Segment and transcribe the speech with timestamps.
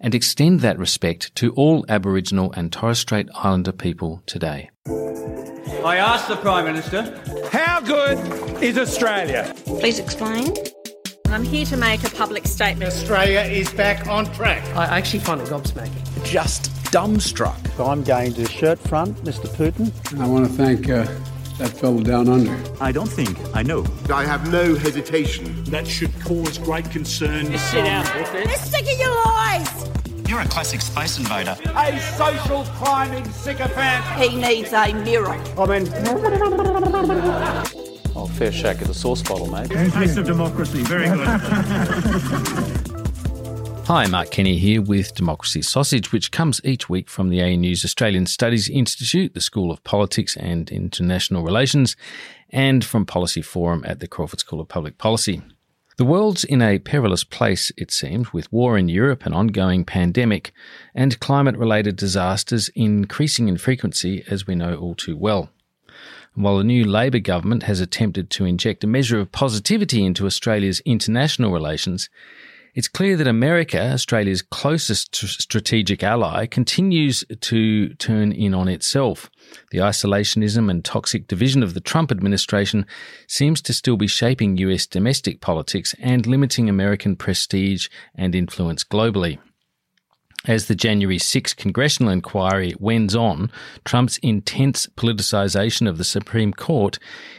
[0.00, 4.70] and extend that respect to all Aboriginal and Torres Strait Islander people today.
[5.84, 7.02] I asked the Prime Minister,
[7.52, 8.18] how good
[8.62, 9.54] is Australia?
[9.64, 10.54] Please explain.
[11.26, 12.90] I'm here to make a public statement.
[12.90, 14.64] Australia is back on track.
[14.74, 16.24] I actually find it gobsmacking.
[16.24, 17.56] Just dumbstruck.
[17.78, 19.46] I'm going to shirt front, Mr.
[19.54, 19.92] Putin.
[20.20, 21.06] I want to thank uh,
[21.60, 22.58] that fellow down under.
[22.80, 23.84] I don't think I know.
[24.12, 25.62] I have no hesitation.
[25.64, 27.50] That should cause great concern.
[27.52, 29.90] Just sit down, They're sick of your lies.
[30.26, 31.56] You're a classic space invader.
[31.76, 34.04] A social climbing sycophant.
[34.18, 35.34] He needs a mirror.
[35.58, 35.86] I mean.
[38.16, 39.70] Oh, fair shake of the sauce bottle, mate.
[39.70, 40.82] Taste of democracy.
[40.82, 42.86] Very good.
[43.92, 48.26] Hi, Mark Kenny here with Democracy Sausage, which comes each week from the ANU's Australian
[48.26, 51.96] Studies Institute, the School of Politics and International Relations,
[52.50, 55.42] and from Policy Forum at the Crawford School of Public Policy.
[55.96, 60.52] The world's in a perilous place, it seems, with war in Europe, an ongoing pandemic,
[60.94, 65.50] and climate related disasters increasing in frequency, as we know all too well.
[66.34, 70.78] While the new Labor government has attempted to inject a measure of positivity into Australia's
[70.84, 72.08] international relations,
[72.74, 79.30] it's clear that America, Australia's closest strategic ally, continues to turn in on itself.
[79.70, 82.86] The isolationism and toxic division of the Trump administration
[83.26, 89.38] seems to still be shaping US domestic politics and limiting American prestige and influence globally.
[90.46, 93.52] As the January 6 congressional inquiry wends on,
[93.84, 96.98] Trump's intense politicization of the Supreme Court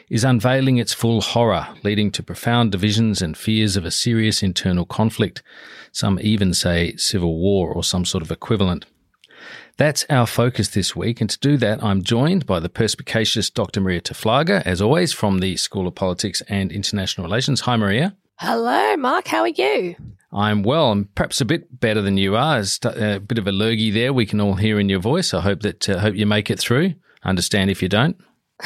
[0.10, 4.86] is unveiling its full horror, leading to profound divisions and fears of a serious internal
[4.86, 5.42] conflict.
[5.92, 8.86] Some even say civil war or some sort of equivalent.
[9.78, 13.82] That's our focus this week, and to do that, I'm joined by the perspicacious Dr.
[13.82, 17.62] Marija Taflaga, as always, from the School of Politics and International Relations.
[17.62, 18.16] Hi, Marija.
[18.38, 19.28] Hello, Mark.
[19.28, 19.96] How are you?
[20.34, 20.92] I'm well.
[20.92, 22.64] I'm perhaps a bit better than you are.
[22.84, 24.14] A bit of a lurgy there.
[24.14, 25.34] We can all hear in your voice.
[25.34, 26.94] I hope that uh, hope you make it through.
[27.24, 28.18] Understand if you don't.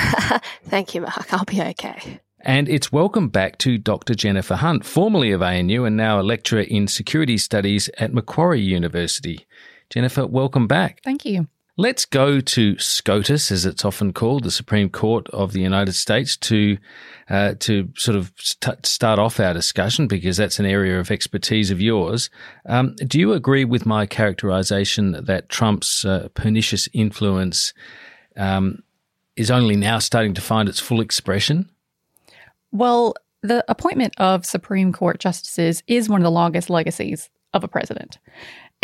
[0.65, 1.33] Thank you, Mark.
[1.33, 2.19] I'll be okay.
[2.41, 4.13] And it's welcome back to Dr.
[4.13, 9.47] Jennifer Hunt, formerly of ANU and now a lecturer in security studies at Macquarie University.
[9.89, 10.99] Jennifer, welcome back.
[11.03, 11.47] Thank you.
[11.77, 16.37] Let's go to SCOTUS, as it's often called, the Supreme Court of the United States,
[16.37, 16.77] to
[17.29, 21.71] uh, to sort of st- start off our discussion because that's an area of expertise
[21.71, 22.29] of yours.
[22.65, 27.73] Um, do you agree with my characterization that Trump's uh, pernicious influence
[28.37, 28.81] um,
[29.35, 31.69] is only now starting to find its full expression?
[32.71, 37.67] Well, the appointment of Supreme Court justices is one of the longest legacies of a
[37.67, 38.17] president.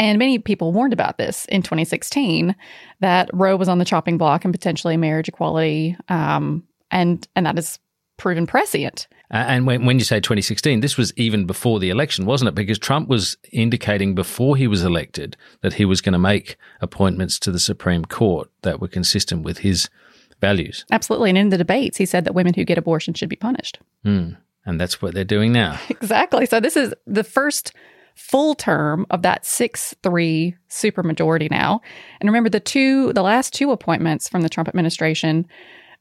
[0.01, 2.55] And many people warned about this in 2016
[3.01, 7.59] that Roe was on the chopping block and potentially marriage equality, um, and and that
[7.59, 7.77] is
[8.17, 9.07] proven prescient.
[9.29, 12.55] And when, when you say 2016, this was even before the election, wasn't it?
[12.55, 17.37] Because Trump was indicating before he was elected that he was going to make appointments
[17.39, 19.87] to the Supreme Court that were consistent with his
[20.41, 20.83] values.
[20.91, 21.29] Absolutely.
[21.29, 23.79] And in the debates, he said that women who get abortion should be punished.
[24.03, 24.35] Mm.
[24.65, 25.79] And that's what they're doing now.
[25.89, 26.47] exactly.
[26.47, 27.71] So this is the first
[28.15, 31.81] full term of that 6-3 supermajority now.
[32.19, 35.47] And remember the two the last two appointments from the Trump administration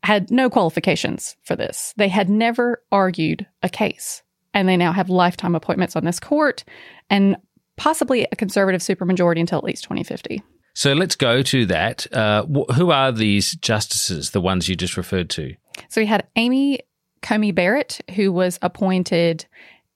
[0.02, 1.92] had no qualifications for this.
[1.96, 4.22] They had never argued a case.
[4.52, 6.64] And they now have lifetime appointments on this court
[7.08, 7.36] and
[7.76, 10.42] possibly a conservative supermajority until at least 2050.
[10.74, 12.12] So let's go to that.
[12.12, 15.54] Uh, wh- who are these justices, the ones you just referred to?
[15.88, 16.80] So we had Amy
[17.22, 19.46] Coney Barrett, who was appointed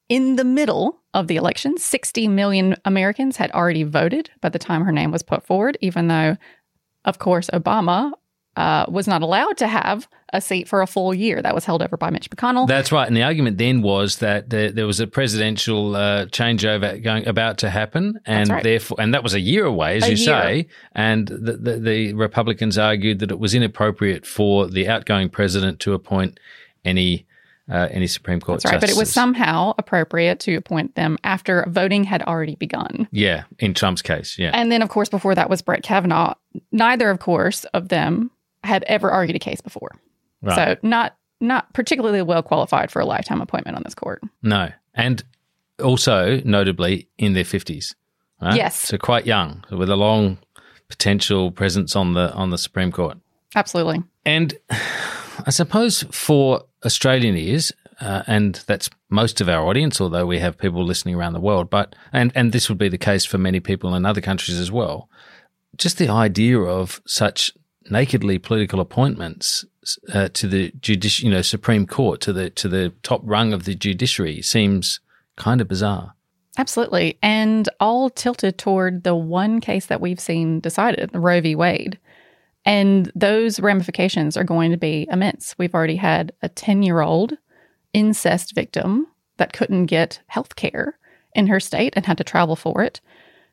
[0.09, 1.79] in the middle of the election.
[1.79, 6.09] 60 million Americans had already voted by the time her name was put forward, even
[6.09, 6.37] though,
[7.05, 8.13] of course, Obama
[8.57, 11.43] uh, was not allowed to have a seat for a full year.
[11.43, 12.69] That was held over by Mitch McConnell.
[12.69, 13.07] That's right.
[13.07, 17.59] And the argument then was that there, there was a presidential uh, changeover going about
[17.59, 18.63] to happen, and right.
[18.63, 20.43] therefore, and that was a year away, as A you year.
[20.43, 20.69] say.
[20.93, 25.93] And the, the, the Republicans argued that it was inappropriate for the outgoing president to
[25.93, 26.39] appoint
[26.85, 27.27] any
[27.71, 28.81] uh, any Supreme Court That's right.
[28.81, 33.09] But it was somehow appropriate to appoint them after voting had already begun.
[33.11, 34.51] yeah, in Trump's case, yeah.
[34.53, 36.35] And then, of course, before that was Brett Kavanaugh.
[36.73, 38.31] Neither, of course, of them
[38.63, 39.93] had ever argued a case before.
[40.43, 40.55] Right.
[40.55, 44.23] So not not particularly well qualified for a lifetime appointment on this court.
[44.43, 45.23] No, and
[45.83, 47.95] also notably in their fifties.
[48.43, 48.57] Right?
[48.57, 48.77] Yes.
[48.77, 50.39] so quite young, with a long
[50.89, 53.17] potential presence on the on the Supreme Court.
[53.55, 54.03] Absolutely.
[54.25, 60.39] And I suppose for Australian ears, uh, and that's most of our audience, although we
[60.39, 63.39] have people listening around the world, but and and this would be the case for
[63.39, 65.09] many people in other countries as well.
[65.77, 67.53] Just the idea of such
[67.91, 69.65] nakedly political appointments
[70.13, 73.65] uh, to the judici- you know, Supreme Court, to the to the top rung of
[73.65, 75.01] the judiciary, seems
[75.37, 76.15] kind of bizarre.
[76.57, 77.19] Absolutely.
[77.21, 81.57] And all tilted toward the one case that we've seen decided, Roe v.
[81.57, 81.99] Wade.
[82.65, 85.55] And those ramifications are going to be immense.
[85.59, 87.37] We've already had a 10 year old
[87.93, 89.07] incest victim
[89.37, 90.99] that couldn't get health care
[91.35, 93.01] in her state and had to travel for it.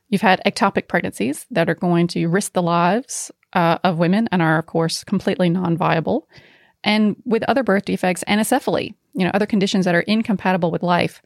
[0.10, 4.42] You've had ectopic pregnancies that are going to risk the lives uh, of women and
[4.42, 6.28] are, of course, completely non viable.
[6.84, 11.22] And with other birth defects, anencephaly, you know, other conditions that are incompatible with life,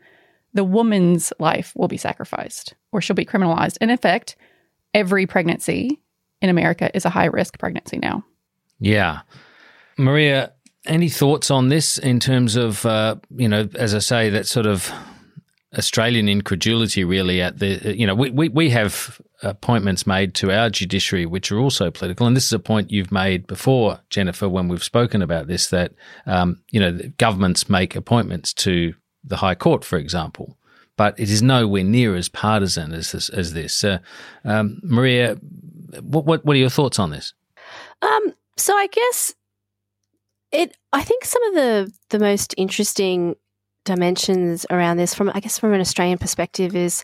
[0.54, 3.78] the woman's life will be sacrificed or she'll be criminalized.
[3.82, 4.36] In effect,
[4.94, 6.00] every pregnancy
[6.42, 8.24] in America is a high risk pregnancy now.
[8.80, 9.22] Yeah.
[9.98, 10.54] Marija,
[10.86, 14.66] any thoughts on this in terms of, uh, you know, as I say, that sort
[14.66, 14.92] of
[15.78, 20.70] Australian incredulity really at the, you know, we, we, we have appointments made to our
[20.70, 22.28] judiciary which are also political.
[22.28, 25.94] And this is a point you've made before, Jennifer, when we've spoken about this, that,
[26.26, 28.94] um, you know, governments make appointments to
[29.24, 30.58] the High Court, for example.
[30.98, 33.28] But it is nowhere near as partisan as this.
[33.28, 33.84] As this.
[33.84, 33.98] Uh,
[34.46, 35.38] um, Marija,
[36.02, 37.34] what, what what are your thoughts on this?
[38.02, 39.34] Um, so I guess
[40.52, 40.76] it.
[40.94, 43.36] I think some of the the most interesting
[43.84, 47.04] dimensions around this, from I guess from an Australian perspective, is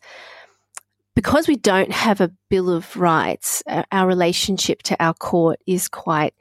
[1.16, 3.64] because we don't have a Bill of Rights.
[3.68, 6.34] uh, Our relationship to our court is quite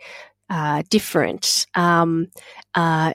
[0.48, 1.66] uh, different.
[1.74, 2.28] Um,
[2.74, 3.12] uh,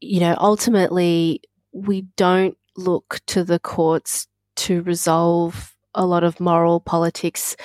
[0.00, 1.40] you know, ultimately,
[1.72, 4.26] we don't look to the courts
[4.56, 7.56] to resolve a lot of moral politics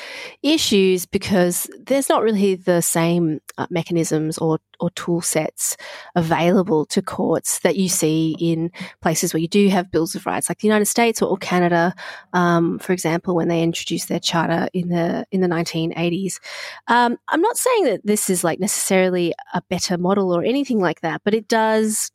[0.43, 5.77] issues because there's not really the same uh, mechanisms or, or tool sets
[6.15, 8.71] available to courts that you see in
[9.01, 11.93] places where you do have bills of rights, like the United States or, or Canada,
[12.33, 16.39] um, for example, when they introduced their charter in the in the 1980s.
[16.87, 21.01] Um, I'm not saying that this is like necessarily a better model or anything like
[21.01, 22.11] that, but it does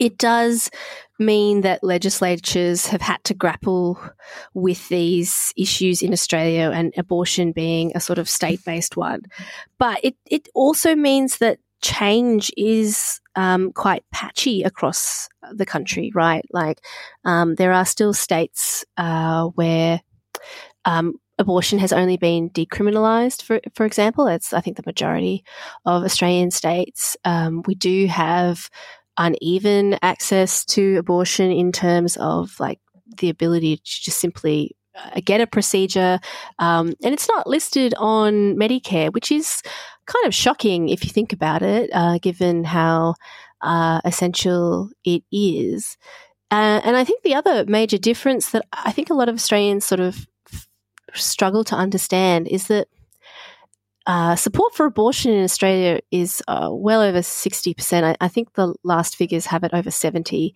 [0.00, 0.70] it does
[1.18, 3.98] mean that legislatures have had to grapple
[4.54, 9.22] with these issues in Australia and abortion being a sort of state based one.
[9.78, 16.44] But it, it also means that change is um, quite patchy across the country, right?
[16.50, 16.80] Like
[17.24, 20.00] um, there are still states uh, where
[20.84, 24.26] um, abortion has only been decriminalised, for for example.
[24.26, 25.44] It's I think the majority
[25.84, 27.16] of Australian states.
[27.24, 28.70] Um, we do have
[29.18, 32.80] uneven access to abortion in terms of like
[33.18, 36.18] the ability to just simply uh, get a procedure,
[36.58, 39.62] um, and it's not listed on Medicare, which is
[40.06, 43.14] kind of shocking if you think about it, uh, given how
[43.60, 45.96] uh, essential it is.
[46.50, 49.84] Uh, and I think the other major difference that I think a lot of Australians
[49.84, 50.26] sort of
[51.14, 52.88] struggle to understand is that
[54.06, 58.04] uh, support for abortion in Australia is uh, well over 60%.
[58.04, 60.52] I, I, think the last figures have it over 70%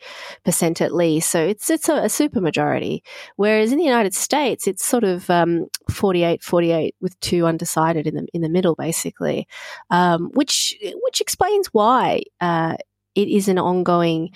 [0.81, 1.31] at least.
[1.31, 3.03] So it's, it's a, a super majority.
[3.35, 8.15] Whereas in the United States, it's sort of um, 48 48 with two undecided in
[8.15, 9.49] the, in the middle, basically,
[9.91, 12.77] um, which, which explains why uh,
[13.17, 14.31] it is an ongoing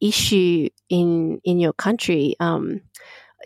[0.00, 2.36] issue in, in your country.
[2.38, 2.82] Um,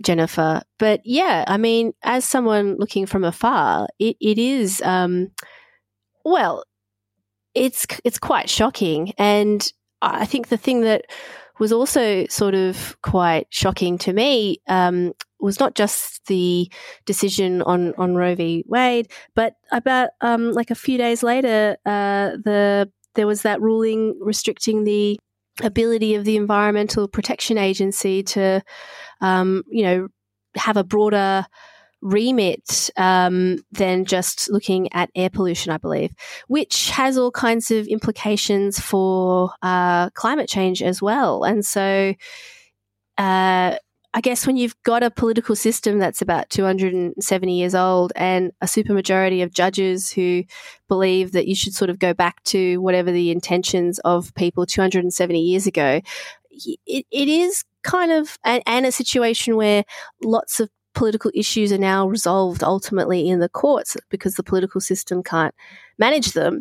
[0.02, 0.62] Jennifer.
[0.78, 5.30] But yeah, I mean, as someone looking from afar, it, it is, um,
[6.24, 6.64] well,
[7.54, 9.12] it's, it's quite shocking.
[9.18, 9.70] And
[10.02, 11.06] I think the thing that
[11.58, 16.70] was also sort of quite shocking to me, um, was not just the
[17.04, 18.64] decision on, on Roe v.
[18.66, 24.18] Wade, but about, um, like a few days later, uh, the, there was that ruling
[24.20, 25.18] restricting the
[25.62, 28.62] ability of the Environmental Protection Agency to,
[29.20, 30.08] um, you know,
[30.56, 31.46] have a broader
[32.02, 36.12] remit um, than just looking at air pollution, I believe,
[36.46, 41.44] which has all kinds of implications for uh, climate change as well.
[41.44, 42.14] And so,
[43.18, 43.76] uh,
[44.16, 48.66] I guess when you've got a political system that's about 270 years old and a
[48.66, 50.44] supermajority of judges who
[50.88, 55.38] believe that you should sort of go back to whatever the intentions of people 270
[55.38, 56.00] years ago,
[56.50, 59.84] it, it is kind of, and, and a situation where
[60.24, 65.22] lots of political issues are now resolved ultimately in the courts because the political system
[65.22, 65.54] can't
[65.98, 66.58] manage them.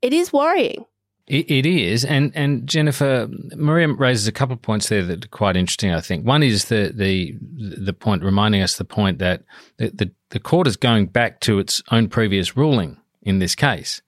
[0.00, 0.84] It is worrying.
[1.32, 5.28] It, it is, and and Jennifer Marija raises a couple of points there that are
[5.28, 5.90] quite interesting.
[5.90, 9.42] I think one is the the the point reminding us the point that
[9.78, 14.02] the the, the court is going back to its own previous ruling in this case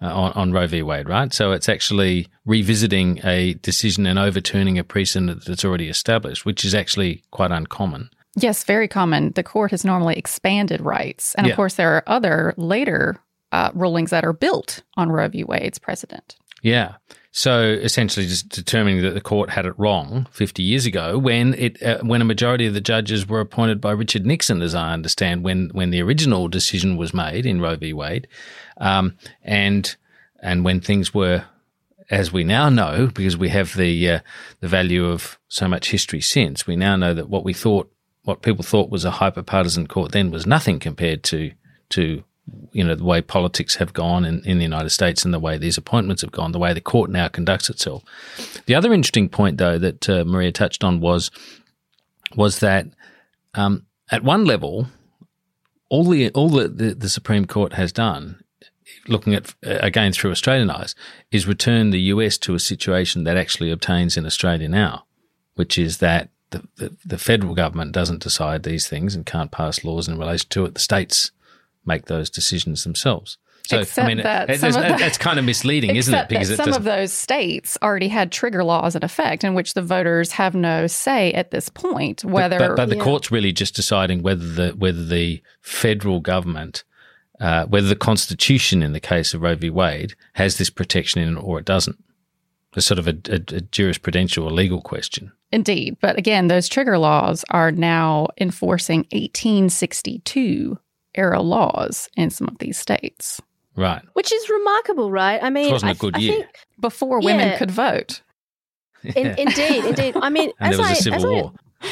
[0.00, 0.80] uh, on, on Roe v.
[0.82, 1.34] Wade, right?
[1.34, 6.74] So it's actually revisiting a decision and overturning a precedent that's already established, which is
[6.74, 8.08] actually quite uncommon.
[8.36, 9.32] Yes, very common.
[9.32, 13.20] The court has normally expanded rights, and of course, there are other later
[13.52, 15.44] uh, rulings that are built on Roe v.
[15.44, 16.36] Wade's precedent.
[16.62, 16.96] Yeah.
[17.32, 21.80] So essentially, just determining that the court had it wrong 50 years ago, when it
[21.80, 25.44] uh, when a majority of the judges were appointed by Richard Nixon, as I understand,
[25.44, 27.92] when when the original decision was made in Roe v.
[27.92, 28.26] Wade,
[28.78, 29.94] um, and
[30.42, 31.44] and when things were,
[32.10, 34.20] as we now know, because we have the uh,
[34.58, 37.92] the value of so much history since, we now know that what we thought,
[38.24, 41.52] what people thought was a hyper partisan court then was nothing compared to
[41.90, 42.24] to
[42.72, 45.58] you know, the way politics have gone in, in the United States and the way
[45.58, 48.02] these appointments have gone, the way the court now conducts itself.
[48.66, 51.30] The other interesting point, though, that uh, Marija touched on was
[52.36, 52.86] was that
[53.54, 54.86] um, at one level,
[55.88, 58.42] all the all that the, the, Supreme Court has done,
[59.08, 60.94] looking at uh, again through Australian eyes,
[61.32, 65.04] is return the US to a situation that actually obtains in Australia now,
[65.54, 69.84] which is that the, the, the federal government doesn't decide these things and can't pass
[69.84, 70.74] laws in relation to it.
[70.74, 71.32] The states
[71.84, 73.38] make those decisions themselves.
[73.70, 76.28] So Except I mean, that it, it, that's kind of misleading, isn't it?
[76.28, 80.32] Because some of those states already had trigger laws in effect, in which the voters
[80.32, 82.24] have no say at this point.
[82.24, 86.82] Whether, but, but, but the court's really just deciding whether the whether the federal government,
[87.38, 89.70] uh, whether the Constitution, in the case of Roe v.
[89.70, 92.02] Wade, has this protection in it or it doesn't.
[92.74, 95.32] It's sort of a, a, a jurisprudential or legal question.
[95.52, 100.78] Indeed, but again, those trigger laws are now enforcing 1862
[101.14, 103.40] era laws in some of these states.
[103.76, 104.02] Right.
[104.14, 105.42] Which is remarkable, right?
[105.42, 106.42] I mean, it wasn't a good I, year.
[106.42, 107.58] I before women yeah.
[107.58, 108.22] could vote.
[109.02, 110.16] In, indeed, indeed.
[110.16, 111.52] I mean, and as there was I, a civil war.
[111.80, 111.88] I,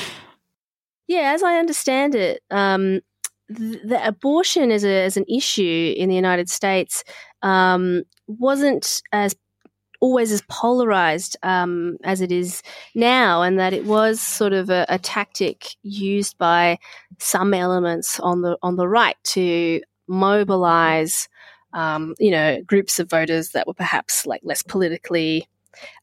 [1.06, 3.00] yeah, as I understand it, um,
[3.48, 7.02] the, the abortion as a as an issue in the United States
[7.42, 9.34] um, wasn't as
[10.00, 12.62] always as polarized um, as it is
[12.94, 16.78] now, and that it was sort of a, a, tactic used by
[17.18, 21.28] some elements on the on the right to mobilize,
[21.72, 25.48] um, you know, groups of voters that were perhaps like less politically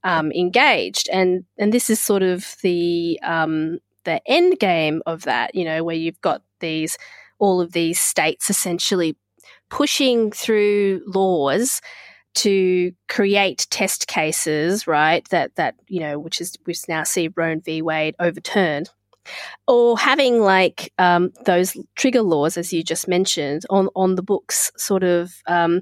[0.04, 5.56] um, engaged, and and this is sort of the um, the end game of that,
[5.56, 6.98] you know, where you've got these
[7.40, 9.18] all of these states essentially
[9.70, 11.82] pushing through laws
[12.36, 15.28] to create test cases, right?
[15.30, 17.82] That that you know, which is which now see Roe v.
[17.82, 18.90] Wade overturned,
[19.68, 24.72] or having like um, those trigger laws, as you just mentioned, on on the books,
[24.78, 25.82] sort of um,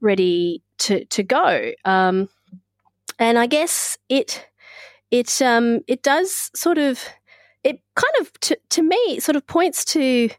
[0.00, 1.72] ready to to go.
[1.84, 2.28] Um,
[3.18, 4.46] and I guess it
[5.10, 7.04] it um, it does sort of
[7.64, 10.30] it kind of to, to me sort of points to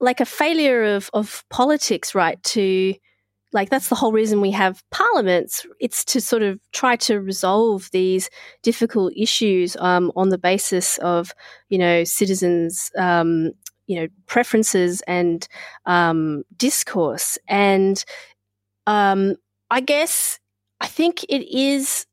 [0.00, 2.42] like a failure of of politics, right?
[2.44, 2.94] To
[3.54, 5.64] like that's the whole reason we have parliaments.
[5.80, 8.28] It's to sort of try to resolve these
[8.62, 11.32] difficult issues um, on the basis of
[11.70, 12.90] you know citizens.
[12.98, 13.52] Um,
[13.86, 15.46] you know preferences and
[15.84, 18.02] um, discourse, and
[18.86, 19.36] um,
[19.70, 20.40] I guess
[20.80, 22.06] I think it is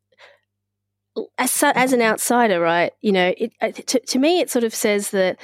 [1.38, 2.92] as as an outsider, right?
[3.02, 3.54] You know, it,
[3.88, 5.40] to, to me, it sort of says that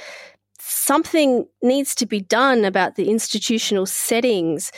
[0.68, 4.70] something needs to be done about the institutional settings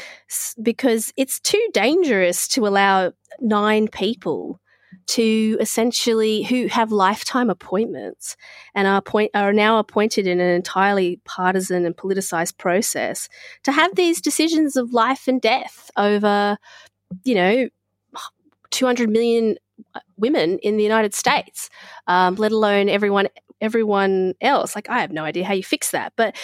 [0.63, 4.61] because it's too dangerous to allow nine people
[5.07, 8.37] to essentially who have lifetime appointments
[8.75, 13.29] and are point, are now appointed in an entirely partisan and politicized process
[13.65, 16.57] to have these decisions of life and death over
[17.25, 17.69] you know
[18.71, 19.57] 200 million
[20.17, 21.71] women in the United States,
[22.07, 23.29] um, let alone everyone
[23.61, 24.75] everyone else.
[24.75, 26.13] Like I have no idea how you fix that.
[26.17, 26.37] But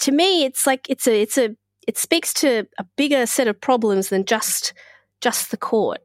[0.00, 1.56] to me, it's like it's a it's a
[1.86, 4.72] it speaks to a bigger set of problems than just
[5.20, 6.00] just the court.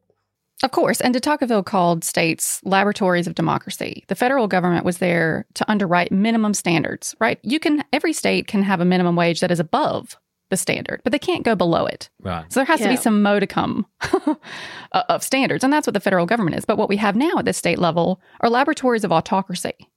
[0.62, 1.00] Of course.
[1.00, 4.04] And de Tocqueville called states laboratories of democracy.
[4.08, 7.38] The federal government was there to underwrite minimum standards, right?
[7.42, 10.18] You can, every state can have a minimum wage that is above
[10.50, 12.10] the standard, but they can't go below it.
[12.20, 12.44] Right.
[12.52, 12.88] So there has yeah.
[12.88, 13.86] to be some modicum
[14.92, 15.64] of standards.
[15.64, 16.64] And that's what the federal government is.
[16.64, 19.88] But what we have now at the state level are laboratories of autocracy,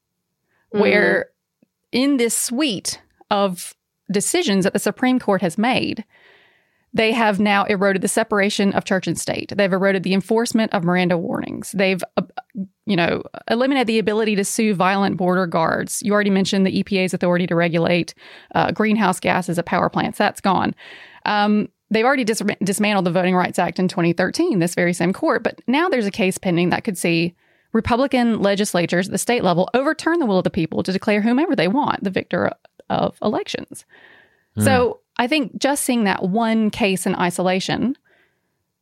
[0.74, 0.80] mm.
[0.80, 1.30] where
[1.92, 3.74] in this suite of
[4.12, 6.04] decisions that the Supreme Court has made,
[6.94, 9.52] they have now eroded the separation of church and state.
[9.56, 11.72] They've eroded the enforcement of Miranda warnings.
[11.72, 12.22] They've, uh,
[12.86, 16.04] you know, eliminated the ability to sue violent border guards.
[16.04, 18.14] You already mentioned the EPA's authority to regulate
[18.54, 20.20] uh, greenhouse gases at power plants.
[20.20, 20.76] That's gone.
[21.26, 25.44] Um, they've already dis- dismantled the Voting Rights Act in 2013, this very same court.
[25.44, 27.34] But now there's a case pending that could see
[27.74, 31.56] Republican legislatures at the state level overturn the will of the people to declare whomever
[31.56, 32.52] they want the victor
[32.90, 33.86] of elections.
[34.58, 34.64] Mm.
[34.64, 37.98] So I think just seeing that one case in isolation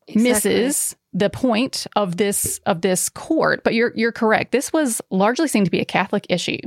[0.08, 0.24] exactly.
[0.24, 3.64] misses the point of this of this court.
[3.64, 4.52] But you're you're correct.
[4.52, 6.60] This was largely seen to be a Catholic issue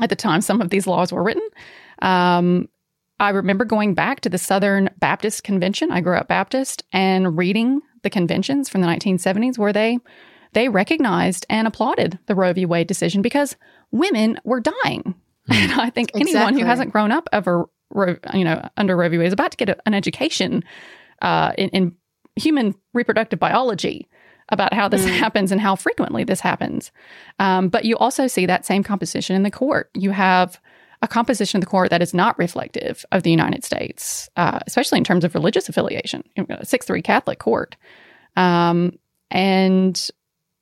[0.00, 1.46] at the time some of these laws were written.
[2.02, 2.68] Um,
[3.20, 5.90] I remember going back to the Southern Baptist Convention.
[5.90, 9.98] I grew up Baptist and reading the conventions from the 1970s where they
[10.52, 12.66] they recognized and applauded the Roe v.
[12.66, 13.56] Wade decision because
[13.90, 15.14] women were dying.
[15.46, 15.52] Hmm.
[15.52, 16.36] And I think exactly.
[16.36, 17.68] anyone who hasn't grown up ever
[18.34, 19.18] you know, under Roe v.
[19.18, 20.62] Wade is about to get a, an education
[21.22, 21.96] uh, in, in,
[22.36, 24.08] human reproductive biology
[24.50, 25.08] about how this mm.
[25.08, 26.92] happens and how frequently this happens.
[27.40, 29.90] Um, but you also see that same composition in the court.
[29.94, 30.60] You have
[31.02, 34.98] a composition of the court that is not reflective of the United States, uh, especially
[34.98, 36.22] in terms of religious affiliation.
[36.62, 37.76] Six three Catholic court,
[38.36, 38.98] um,
[39.30, 40.10] and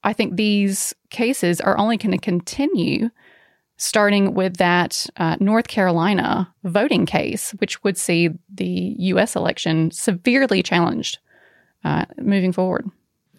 [0.06, 3.10] I think these cases are only going to continue
[3.76, 9.34] starting with that uh, North Carolina voting case, which would see the U.S.
[9.34, 11.18] election severely challenged
[11.84, 12.88] uh, moving forward.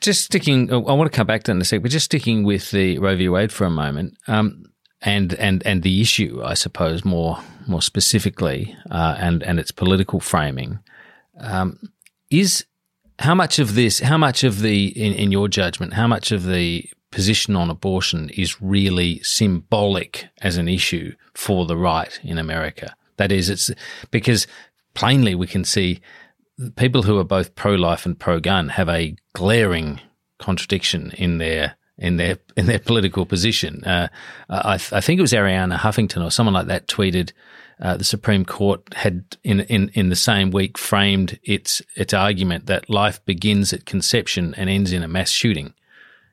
[0.02, 2.44] Just sticking, I want to come back to that in a sec, but just sticking
[2.44, 3.30] with the Roe v.
[3.30, 4.66] Wade for a moment, um,
[5.02, 10.20] and and and the issue, I suppose, more more specifically, uh, and and its political
[10.20, 10.80] framing,
[11.40, 11.80] um,
[12.30, 12.66] is
[13.20, 16.46] how much of this, how much of the, in, in your judgment, how much of
[16.46, 22.96] the position on abortion is really symbolic as an issue for the right in America.
[23.18, 23.72] That is, it's
[24.12, 24.46] because
[24.94, 26.02] plainly we can see
[26.76, 30.00] people who are both pro life and pro gun have a glaring
[30.40, 33.84] contradiction in their in their in their political position.
[33.84, 34.08] Uh,
[34.50, 37.32] I, I, think it was Arianna Huffington or someone like that tweeted
[37.80, 42.66] uh, the Supreme Court had in, in in the same week framed its its argument
[42.68, 45.74] that life begins at conception and ends in a mass shooting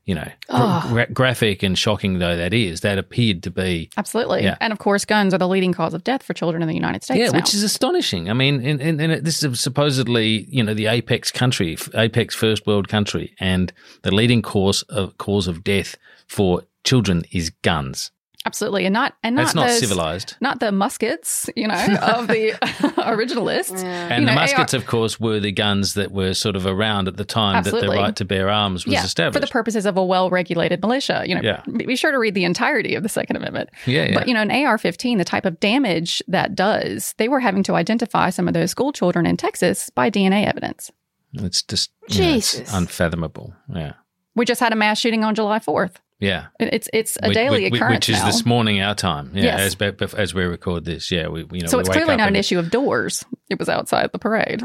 [0.04, 0.86] you know, oh.
[0.88, 4.42] gra- graphic and shocking though that is, that appeared to be absolutely.
[4.42, 4.56] Yeah.
[4.60, 7.02] And of course, guns are the leading cause of death for children in the United
[7.02, 7.18] States.
[7.18, 7.38] Yeah, now.
[7.38, 8.28] which is astonishing.
[8.28, 12.66] I mean, and, and, and, this is supposedly you know the apex country, apex first
[12.66, 18.10] world country, and the leading cause of cause of death for children is guns.
[18.46, 20.36] Absolutely, and not and not, not those, civilized.
[20.40, 22.52] Not the muskets, you know, of the
[22.98, 23.82] originalists.
[23.82, 24.08] Yeah.
[24.10, 26.66] And you the know, muskets, AR- of course, were the guns that were sort of
[26.66, 27.88] around at the time Absolutely.
[27.88, 30.82] that the right to bear arms was yeah, established for the purposes of a well-regulated
[30.82, 31.24] militia.
[31.26, 31.62] You know, yeah.
[31.66, 33.70] be sure to read the entirety of the Second Amendment.
[33.86, 34.14] Yeah, yeah.
[34.14, 37.74] But you know, an AR-15, the type of damage that does, they were having to
[37.74, 40.90] identify some of those school children in Texas by DNA evidence.
[41.32, 42.58] It's just Jesus.
[42.58, 43.54] Know, it's unfathomable.
[43.74, 43.94] Yeah.
[44.34, 45.94] We just had a mass shooting on July 4th.
[46.20, 48.26] Yeah, it's it's a daily we, occurrence which is now.
[48.26, 49.32] this morning our time.
[49.34, 49.76] Yeah, yes.
[49.80, 51.10] as as we record this.
[51.10, 51.66] Yeah, we you know.
[51.66, 53.24] So it's clearly not an issue of doors.
[53.50, 54.62] It was outside the parade.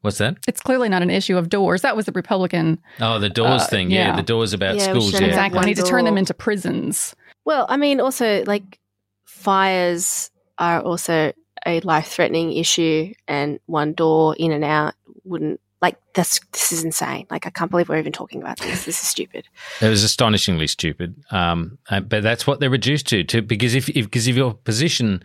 [0.00, 0.38] What's that?
[0.48, 1.82] It's clearly not an issue of doors.
[1.82, 2.80] That was the Republican.
[3.00, 3.90] Oh, the doors uh, thing.
[3.90, 4.08] Yeah.
[4.08, 4.16] yeah.
[4.16, 5.12] the doors about yeah, schools.
[5.12, 5.60] Yeah, exactly.
[5.60, 7.14] We need to turn them into prisons.
[7.44, 8.78] Well, I mean, also like
[9.26, 11.32] fires are also
[11.66, 17.26] a life-threatening issue, and one door in and out wouldn't like this this is insane.
[17.30, 18.84] Like i can't believe we're even talking about this.
[18.84, 19.46] This is stupid.
[19.80, 21.14] It was astonishingly stupid.
[21.30, 24.54] Um, uh, but that's what they're reduced to to because if because if, if your
[24.54, 25.22] position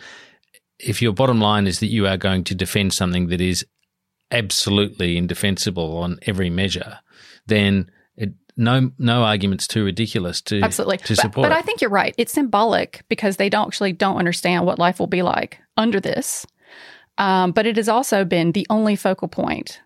[0.80, 3.65] if your bottom line is that you are going to defend something that is
[4.32, 7.00] absolutely indefensible on every measure
[7.46, 10.98] then it, no no arguments too ridiculous to absolutely.
[10.98, 12.15] to support but, but i think you're right.
[12.18, 16.46] It's symbolic because they don't actually don't understand what life will be like under this.
[17.18, 19.80] Um, but it has also been the only focal point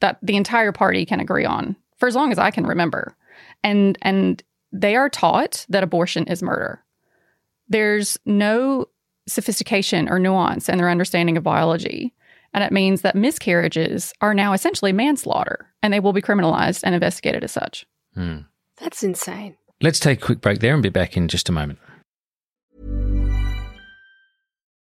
[0.00, 3.16] that the entire party can agree on for as long as I can remember.
[3.62, 6.82] And and they are taught that abortion is murder.
[7.68, 8.86] There's no
[9.26, 12.14] sophistication or nuance in their understanding of biology.
[12.54, 16.94] And it means that miscarriages are now essentially manslaughter and they will be criminalized and
[16.94, 17.86] investigated as such.
[18.14, 18.40] Hmm.
[18.78, 19.56] That's insane.
[19.82, 21.78] Let's take a quick break there and be back in just a moment.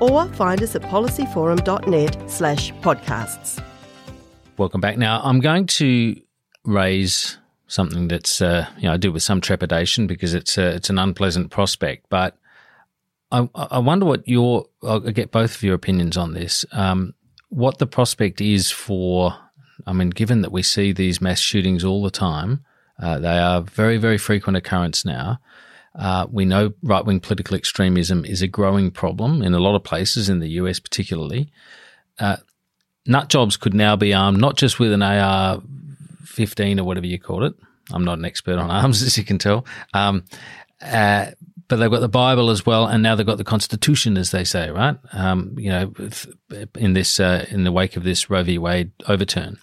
[0.00, 3.62] Or find us at policyforum.net slash podcasts.
[4.56, 4.98] Welcome back.
[4.98, 6.20] Now, I'm going to
[6.64, 7.38] raise
[7.70, 10.98] something that's uh, you know I do with some trepidation because it's a, it's an
[10.98, 12.06] unpleasant prospect.
[12.08, 12.36] But
[13.32, 16.64] I, I wonder what your I'll get both of your opinions on this.
[16.72, 17.14] Um,
[17.48, 19.36] what the prospect is for?
[19.86, 22.64] I mean, given that we see these mass shootings all the time,
[23.00, 25.40] uh, they are very very frequent occurrence now.
[25.94, 29.82] Uh, we know right wing political extremism is a growing problem in a lot of
[29.82, 31.50] places in the US, particularly.
[32.18, 32.36] Uh,
[33.06, 35.62] nut jobs could now be armed not just with an AR
[36.24, 37.54] 15 or whatever you call it.
[37.92, 39.66] I'm not an expert on arms, as you can tell.
[39.92, 40.24] Um,
[40.80, 41.26] uh,
[41.68, 44.42] but they've got the Bible as well, and now they've got the Constitution, as they
[44.42, 44.96] say, right?
[45.12, 45.94] Um, you know,
[46.74, 48.58] in this uh, in the wake of this Roe v.
[48.58, 49.58] Wade overturn.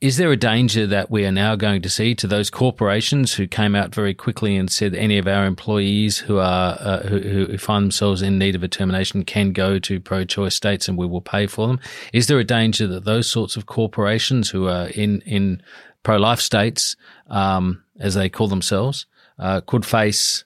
[0.00, 3.46] Is there a danger that we are now going to see to those corporations who
[3.46, 7.58] came out very quickly and said any of our employees who are uh, who, who,
[7.58, 11.20] find themselves in need of a termination can go to pro-choice states and we will
[11.20, 11.80] pay for them?
[12.14, 15.62] Is there a danger that those sorts of corporations who are in in
[16.02, 16.96] pro-life states,
[17.28, 19.04] um, as they call themselves,
[19.38, 20.44] uh, could face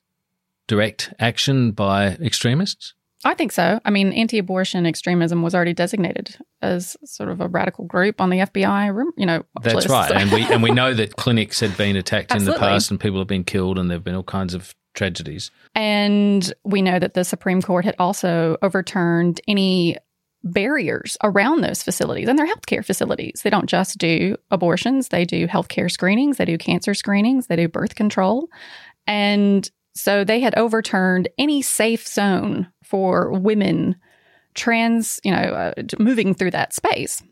[0.67, 2.95] direct action by extremists?
[3.25, 3.81] I think so.
[3.85, 8.39] I mean, anti-abortion extremism was already designated as sort of a radical group on the
[8.39, 9.45] FBI, you know.
[9.63, 9.89] That's list.
[9.89, 13.01] right, and we and we know that clinics had been attacked in the past, and
[13.01, 15.51] people have been killed, and there've been all kinds of tragedies.
[15.75, 19.97] And we know that the Supreme Court had also overturned any
[20.43, 23.41] barriers around those facilities and their healthcare facilities.
[23.43, 27.69] They don't just do abortions; they do healthcare screenings, they do cancer screenings, they do
[27.69, 28.49] birth control,
[29.07, 33.97] and so they had overturned any safe zone for women
[34.55, 37.23] trans, you know, uh, moving through that space.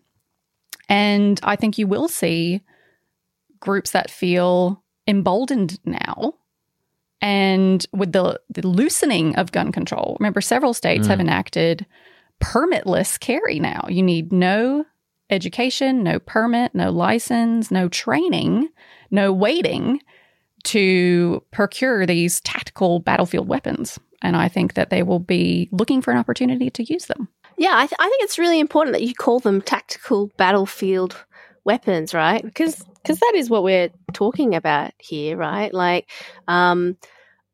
[0.89, 2.63] And I think you will see
[3.61, 6.35] groups that feel emboldened now.
[7.21, 11.11] And with the, the loosening of gun control, remember, several states mm.
[11.11, 11.87] have enacted
[12.41, 13.87] permitless carry now.
[13.89, 14.85] You need no
[15.31, 18.69] education, no permit, no license, no training,
[19.11, 20.01] no waiting
[20.65, 23.99] to procure these tactical battlefield weapons.
[24.23, 27.29] And I think that they will be looking for an opportunity to use them.
[27.59, 31.17] Yeah, I, th- I think it's really important that you call them tactical battlefield
[31.65, 32.43] weapons, right?
[32.43, 35.73] Because because that is what we're talking about here, right?
[35.75, 36.09] Like,
[36.49, 36.97] um,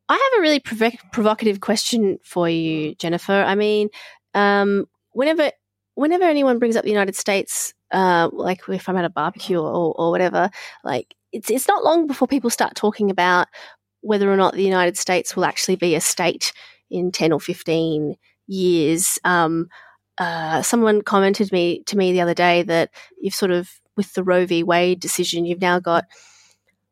[0.09, 3.33] I have a really prov- provocative question for you, Jennifer.
[3.33, 3.88] I mean,
[4.35, 5.50] um, whenever
[5.94, 9.94] whenever anyone brings up the United States, uh, like if I'm at a barbecue or,
[9.96, 10.50] or whatever,
[10.85, 13.48] like it's it's not long before people start talking about
[14.00, 16.52] whether or not the United States will actually be a state
[16.90, 19.18] in ten or fifteen years.
[19.24, 19.68] Um,
[20.18, 24.24] uh, someone commented me to me the other day that you've sort of with the
[24.24, 24.62] Roe v.
[24.62, 26.04] Wade decision, you've now got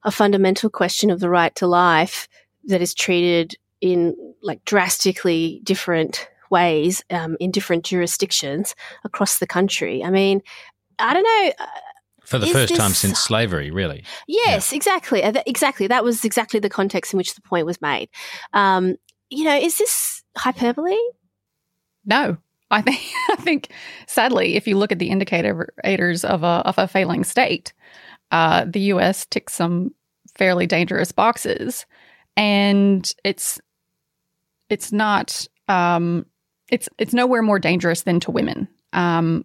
[0.05, 2.29] a fundamental question of the right to life
[2.65, 10.03] that is treated in like drastically different ways um, in different jurisdictions across the country.
[10.05, 10.43] I mean,
[10.99, 11.67] I don't know.
[12.27, 14.05] For the first time since slavery, really.
[14.27, 14.77] Yes, yeah.
[14.77, 15.23] exactly.
[15.23, 15.87] Uh, exactly.
[15.87, 18.09] That was exactly the context in which the point was made.
[18.53, 18.97] Um,
[19.31, 20.97] you know, is this hyperbole?
[22.05, 22.37] No.
[22.71, 23.73] I think I think
[24.07, 27.73] sadly, if you look at the indicators of a of a failing state,
[28.31, 29.27] uh, the U.S.
[29.27, 29.95] ticks some
[30.37, 31.87] fairly dangerous boxes,
[32.37, 33.61] and it's
[34.69, 36.27] it's not um,
[36.71, 38.69] it's it's nowhere more dangerous than to women.
[38.93, 39.45] Um,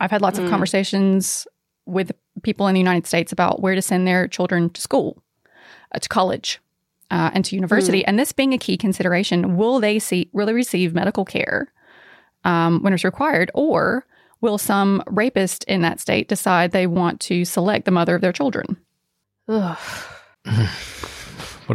[0.00, 0.44] I've had lots mm.
[0.44, 1.46] of conversations
[1.88, 5.22] with people in the United States about where to send their children to school,
[5.92, 6.60] uh, to college,
[7.10, 8.00] uh, and to university.
[8.00, 8.04] Mm.
[8.06, 11.72] And this being a key consideration, will they see will they receive medical care
[12.44, 14.06] um, when it's required, or
[14.40, 18.32] will some rapist in that state decide they want to select the mother of their
[18.32, 18.76] children?
[19.46, 19.78] what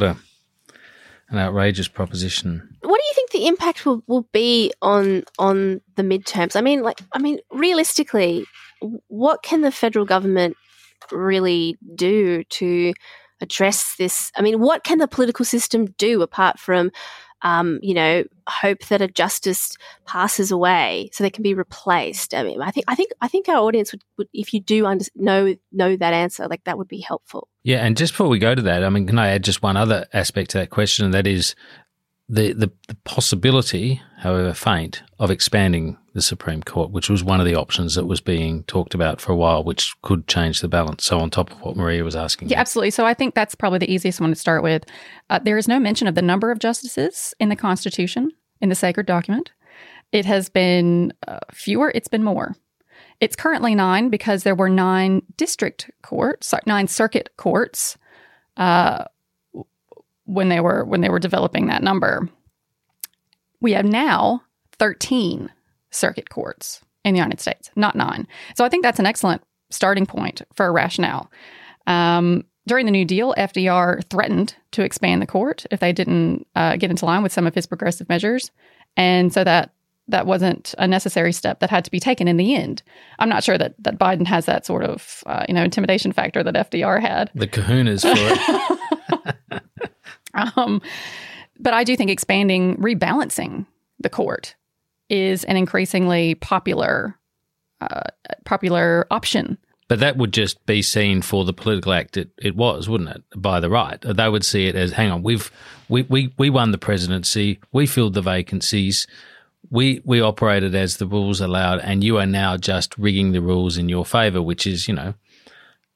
[0.04, 0.16] a
[1.30, 2.78] An outrageous proposition.
[2.82, 6.56] What do you think the impact will, will be on on the midterms?
[6.56, 8.46] I mean, like, I mean, realistically,
[9.08, 10.56] what can the federal government
[11.12, 12.94] really do to
[13.42, 14.32] address this?
[14.36, 16.92] I mean, what can the political system do apart from
[17.44, 22.34] um, you know, hope that a justice passes away so they can be replaced.
[22.34, 24.86] I mean, I think, I think, I think our audience would, would if you do
[24.86, 27.50] under, know know that answer, like that would be helpful.
[27.64, 29.78] Yeah, and just before we go to that, I mean, can I add just one
[29.78, 31.56] other aspect to that question, and that is
[32.34, 37.46] the, the, the possibility, however faint, of expanding the Supreme Court, which was one of
[37.46, 41.06] the options that was being talked about for a while, which could change the balance.
[41.06, 42.50] So, on top of what Marija was asking.
[42.50, 42.92] Yeah, absolutely.
[42.92, 44.84] So, I think that's probably the easiest one to start with.
[45.30, 48.76] Uh, there is no mention of the number of justices in the Constitution, in the
[48.76, 49.52] sacred document.
[50.12, 52.56] It has been uh, fewer, it's been more.
[53.20, 57.98] It's currently nine because there were nine district courts, nine circuit courts.
[58.58, 59.06] Uh,
[60.26, 62.30] when they were when they were developing that number.
[63.62, 64.44] We have now
[64.80, 65.50] 13
[65.92, 68.28] circuit courts in the United States, not nine.
[68.56, 71.32] So I think that's an excellent starting point for a rationale.
[71.88, 76.78] Um, during the New Deal, FDR threatened to expand the court if they didn't uh,
[76.78, 78.52] get into line with some of his progressive measures,
[78.96, 79.74] and so that
[80.08, 82.84] that wasn't a necessary step that had to be taken in the end.
[83.20, 86.42] I'm not sure that that Biden has that sort of uh, you know intimidation factor
[86.42, 87.32] that FDR had.
[87.36, 88.14] The Kahunas for
[89.52, 89.63] it.
[90.56, 90.82] Um,
[91.60, 93.68] but I do think expanding, rebalancing
[94.00, 94.56] the court
[95.10, 97.18] is an increasingly popular
[97.82, 98.10] uh,
[98.46, 99.58] popular option.
[99.90, 103.24] But that would just be seen for the political act it, it was, wouldn't it?
[103.36, 105.52] By the right, they would see it as, hang on, we've
[105.90, 109.06] we, we, we won the presidency, we filled the vacancies,
[109.70, 113.78] we we operated as the rules allowed, and you are now just rigging the rules
[113.78, 115.14] in your favour, which is you know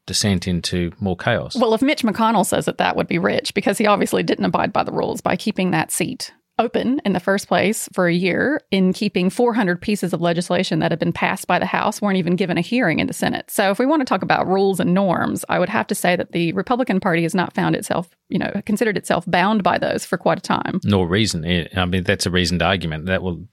[0.07, 1.55] descent into more chaos.
[1.55, 4.73] Well, if Mitch McConnell says that that would be rich because he obviously didn't abide
[4.73, 8.59] by the rules by keeping that seat open in the first place for a year
[8.71, 12.35] in keeping 400 pieces of legislation that had been passed by the House weren't even
[12.35, 13.51] given a hearing in the Senate.
[13.51, 16.15] So if we want to talk about rules and norms, I would have to say
[16.15, 20.03] that the Republican Party has not found itself, you know, considered itself bound by those
[20.03, 20.79] for quite a time.
[20.83, 21.45] Nor reason.
[21.75, 23.05] I mean, that's a reasoned argument.
[23.05, 23.47] That will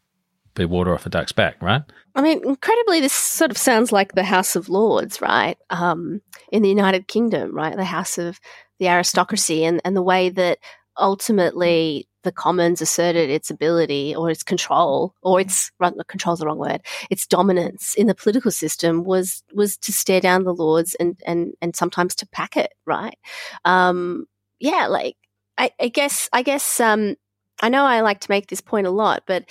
[0.54, 1.82] be water off a duck's back, right?
[2.14, 5.58] I mean, incredibly, this sort of sounds like the House of Lords, right?
[5.70, 6.20] Um,
[6.52, 7.76] in the United Kingdom, right?
[7.76, 8.40] The House of
[8.78, 10.58] the aristocracy and, and the way that
[10.98, 15.70] ultimately the Commons asserted its ability or its control or its
[16.08, 20.20] control is the wrong word its dominance in the political system was was to stare
[20.20, 23.18] down the Lords and and and sometimes to pack it right
[23.64, 24.26] um,
[24.58, 25.16] yeah like
[25.58, 27.16] I, I guess I guess um,
[27.62, 29.44] I know I like to make this point a lot but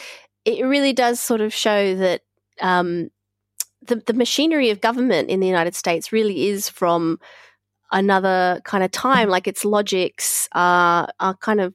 [0.46, 2.22] it really does sort of show that
[2.62, 3.10] um,
[3.88, 7.20] the, the machinery of government in the United States really is from
[7.92, 9.30] another kind of time.
[9.30, 11.74] Like its logics are, are kind of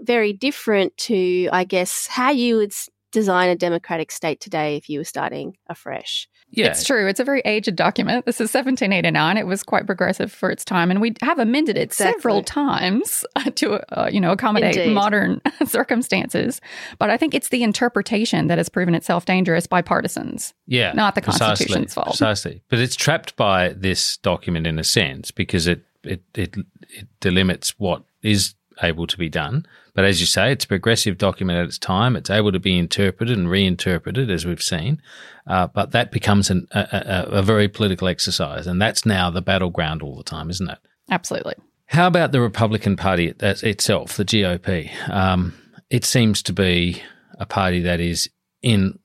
[0.00, 2.72] very different to, I guess, how you would
[3.12, 6.28] design a democratic state today if you were starting afresh.
[6.56, 6.66] Yeah.
[6.66, 7.06] It's true.
[7.06, 8.26] It's a very aged document.
[8.26, 9.36] This is 1789.
[9.36, 12.20] It was quite progressive for its time, and we have amended it exactly.
[12.20, 13.24] several times
[13.56, 14.94] to, uh, you know, accommodate Indeed.
[14.94, 16.60] modern circumstances.
[16.98, 20.54] But I think it's the interpretation that has proven itself dangerous by partisans.
[20.66, 22.08] Yeah, not the precisely, Constitution's fault.
[22.08, 22.62] Precisely.
[22.68, 26.56] But it's trapped by this document in a sense because it it it,
[26.88, 29.66] it delimits what is able to be done.
[29.94, 32.16] But as you say, it's a progressive document at its time.
[32.16, 35.00] It's able to be interpreted and reinterpreted, as we've seen.
[35.46, 38.66] Uh, but that becomes an, a, a, a very political exercise.
[38.66, 40.78] And that's now the battleground all the time, isn't it?
[41.10, 41.54] Absolutely.
[41.86, 44.90] How about the Republican Party itself, the GOP?
[45.10, 45.54] Um,
[45.90, 47.02] it seems to be
[47.38, 48.28] a party that is
[48.62, 48.98] in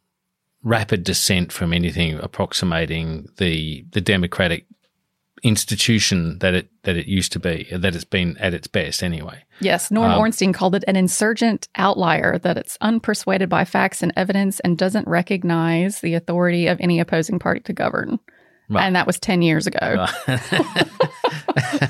[0.63, 4.65] rapid descent from anything approximating the the Democratic
[5.43, 9.43] institution that it that it used to be, that it's been at its best anyway.
[9.60, 14.13] Yes, Norm um, Ornstein called it an insurgent outlier that it's unpersuaded by facts and
[14.15, 18.19] evidence and doesn't recognize the authority of any opposing party to govern.
[18.69, 18.86] Right.
[18.86, 20.08] And that was 10 years ago.
[20.28, 21.89] Right.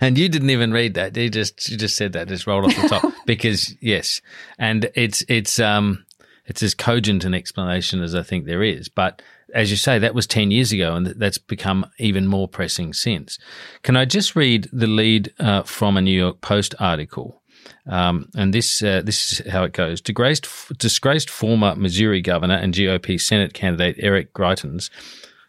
[0.00, 1.16] and you didn't even read that.
[1.16, 4.20] You just you just said that just rolled off the top because yes.
[4.58, 6.04] And it's it's um
[6.50, 9.22] it's as cogent an explanation as I think there is, but
[9.54, 13.38] as you say, that was 10 years ago, and that's become even more pressing since.
[13.82, 17.42] Can I just read the lead uh, from a New York Post article?
[17.86, 20.00] Um, and this uh, this is how it goes.
[20.00, 20.46] Disgraced,
[20.78, 24.90] disgraced former Missouri governor and GOP Senate candidate Eric Greitens,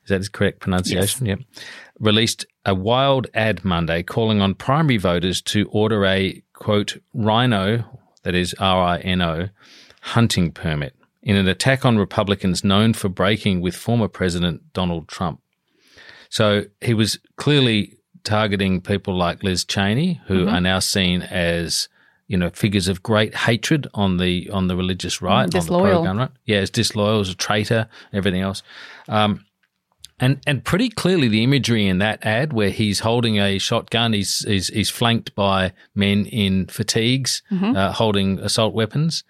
[0.04, 1.26] is that his correct pronunciation?
[1.26, 1.40] Yes.
[1.40, 1.64] Yep.
[2.00, 7.84] Released a wild ad Monday calling on primary voters to order a quote rhino,
[8.24, 9.50] that is R I N O,
[10.02, 15.42] hunting permit in an attack on Republicans known for breaking with former President Donald Trump.
[16.30, 20.56] So he was clearly targeting people like Liz Cheney, who mm-hmm.
[20.56, 21.90] are now seen as,
[22.28, 25.82] you know, figures of great hatred on the on the religious right, disloyal.
[25.82, 26.32] on the pro-gun right.
[26.46, 28.64] Yeah, as disloyal, as a traitor, everything else.
[29.08, 29.46] Um,
[30.20, 34.40] and and pretty clearly the imagery in that ad where he's holding a shotgun, he's
[34.48, 37.76] he's, he's flanked by men in fatigues, Mhm.
[37.76, 39.24] uh, holding assault weapons.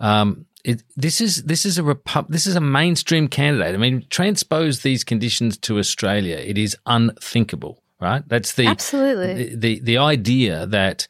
[0.00, 3.74] Um, it, this is this is a repu- this is a mainstream candidate.
[3.74, 8.22] I mean, transpose these conditions to Australia, it is unthinkable, right?
[8.28, 9.34] That's the Absolutely.
[9.34, 11.06] the the, the idea that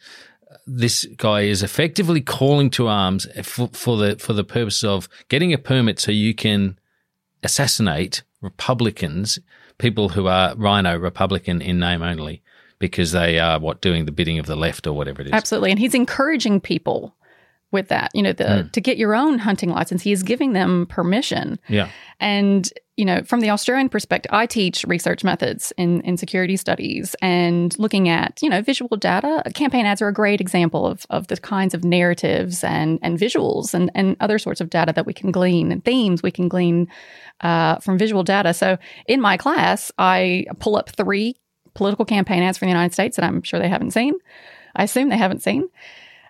[0.67, 5.53] this guy is effectively calling to arms for, for the for the purpose of getting
[5.53, 6.79] a permit so you can
[7.43, 9.39] assassinate Republicans,
[9.79, 12.43] people who are Rhino Republican in name only,
[12.79, 15.33] because they are what doing the bidding of the left or whatever it is.
[15.33, 15.71] Absolutely.
[15.71, 17.15] And he's encouraging people
[17.71, 18.73] with that, you know, the Mm.
[18.73, 20.03] to get your own hunting license.
[20.03, 21.59] He is giving them permission.
[21.69, 21.89] Yeah.
[22.19, 27.15] And, you know, from the Australian perspective, I teach research methods in, in security studies
[27.21, 29.43] and looking at, you know, visual data.
[29.55, 33.75] Campaign ads are a great example of, of the kinds of narratives and, and visuals
[33.75, 36.89] and, and other sorts of data that we can glean and themes we can glean
[37.43, 38.55] uh, from visual data.
[38.55, 41.37] So in my class, I pull up three
[41.75, 44.15] political campaign ads from the United States that I'm sure they haven't seen.
[44.75, 45.69] I assume they haven't seen.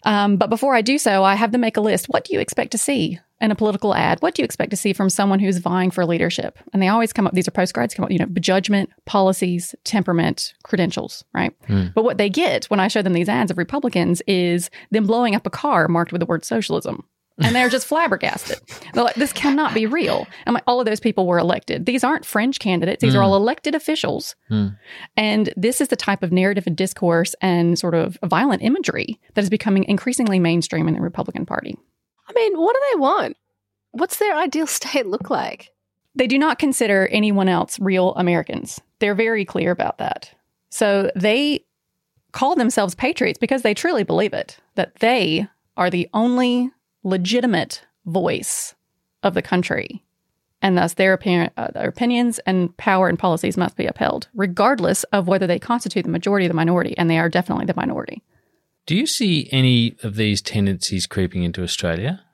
[0.05, 2.07] Um, but before I do so, I have them make a list.
[2.09, 4.21] What do you expect to see in a political ad?
[4.21, 6.59] What do you expect to see from someone who's vying for leadership?
[6.73, 10.55] And they always come up, these are postcards, come up, you know, judgment, policies, temperament,
[10.65, 11.55] credentials, right?
[11.67, 11.87] Hmm.
[11.95, 15.35] But what they get when I show them these ads of Republicans is them blowing
[15.35, 17.05] up a car marked with the word socialism.
[17.41, 18.59] And they're just flabbergasted.
[18.93, 20.27] They're like, this cannot be real.
[20.47, 21.87] I'm like, all of those people were elected.
[21.87, 23.01] These aren't fringe candidates.
[23.01, 23.27] These are Hmm.
[23.27, 24.35] all elected officials.
[24.49, 24.69] Hmm.
[25.17, 29.43] And this is the type of narrative and discourse and sort of violent imagery that
[29.45, 31.77] is becoming increasingly mainstream in the Republican Party.
[32.29, 33.37] I mean, what do they want?
[33.93, 35.71] What's their ideal state look like?
[36.15, 38.81] They do not consider anyone else real Americans.
[38.99, 40.33] They're very clear about that.
[40.71, 41.65] So they
[42.33, 45.47] call themselves patriots because they truly believe it, that they
[45.77, 46.71] are the only
[47.09, 48.75] legitimate voice
[49.23, 50.05] of the country.
[50.61, 55.05] And thus, their, opinion, uh, their opinions and power and policies must be upheld, regardless
[55.05, 56.97] of whether they constitute the majority or the minority.
[56.99, 58.23] And they are definitely the minority.
[58.87, 62.25] Do you see any of these tendencies creeping into Australia?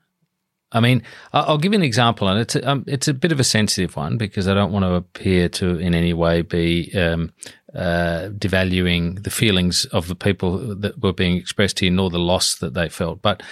[0.73, 3.39] I mean, I'll give you an example, and it's a, um, it's a bit of
[3.39, 7.33] a sensitive one because I don't want to appear to in any way be um,
[7.75, 12.57] uh, devaluing the feelings of the people that were being expressed here, nor the loss
[12.57, 13.23] that they felt.
[13.23, 13.43] But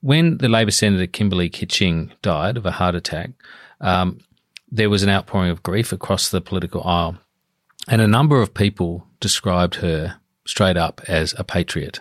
[0.00, 3.30] when the Labor Senator Kimberley Kitching died of a heart attack,
[3.80, 4.20] um,
[4.70, 7.18] there was an outpouring of grief across the political aisle,
[7.88, 12.00] and a number of people described her straight up as a patriot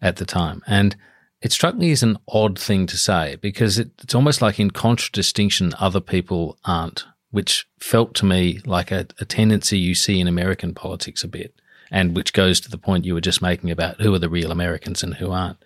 [0.00, 0.62] at the time.
[0.66, 0.96] And
[1.40, 4.70] it struck me as an odd thing to say because it, it's almost like in
[4.70, 10.28] contradistinction, other people aren't, which felt to me like a, a tendency you see in
[10.28, 11.54] American politics a bit,
[11.90, 14.50] and which goes to the point you were just making about who are the real
[14.50, 15.58] Americans and who aren't.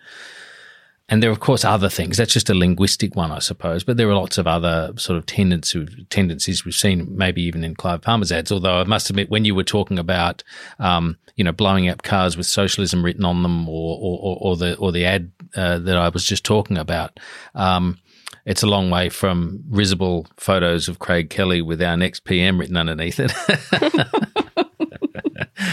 [1.09, 2.17] And there are, of course, other things.
[2.17, 3.83] That's just a linguistic one, I suppose.
[3.83, 8.01] But there are lots of other sort of tendencies, we've seen, maybe even in Clive
[8.01, 8.51] Palmer's ads.
[8.51, 10.43] Although I must admit, when you were talking about,
[10.77, 14.77] um, you know, blowing up cars with socialism written on them, or or, or the
[14.77, 17.19] or the ad uh, that I was just talking about,
[17.55, 17.97] um,
[18.45, 22.77] it's a long way from risible photos of Craig Kelly with our next PM written
[22.77, 23.31] underneath it.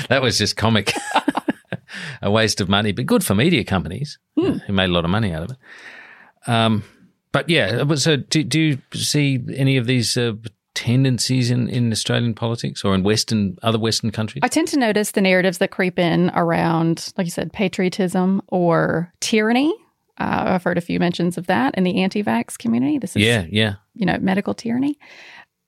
[0.09, 0.95] that was just comic.
[2.23, 4.19] a waste of money, but good for media companies
[4.55, 6.51] who made a lot of money out of it.
[6.51, 6.85] Um,
[7.33, 10.35] but yeah, but so do, do you see any of these uh,
[10.75, 14.41] tendencies in, in Australian politics or in Western other Western countries?
[14.43, 19.13] I tend to notice the narratives that creep in around, like you said, patriotism or
[19.21, 19.75] tyranny.
[20.19, 22.99] Uh, I've heard a few mentions of that in the anti-vax community.
[22.99, 23.75] This is, yeah, yeah.
[23.95, 24.99] you know, medical tyranny,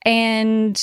[0.06, 0.82] and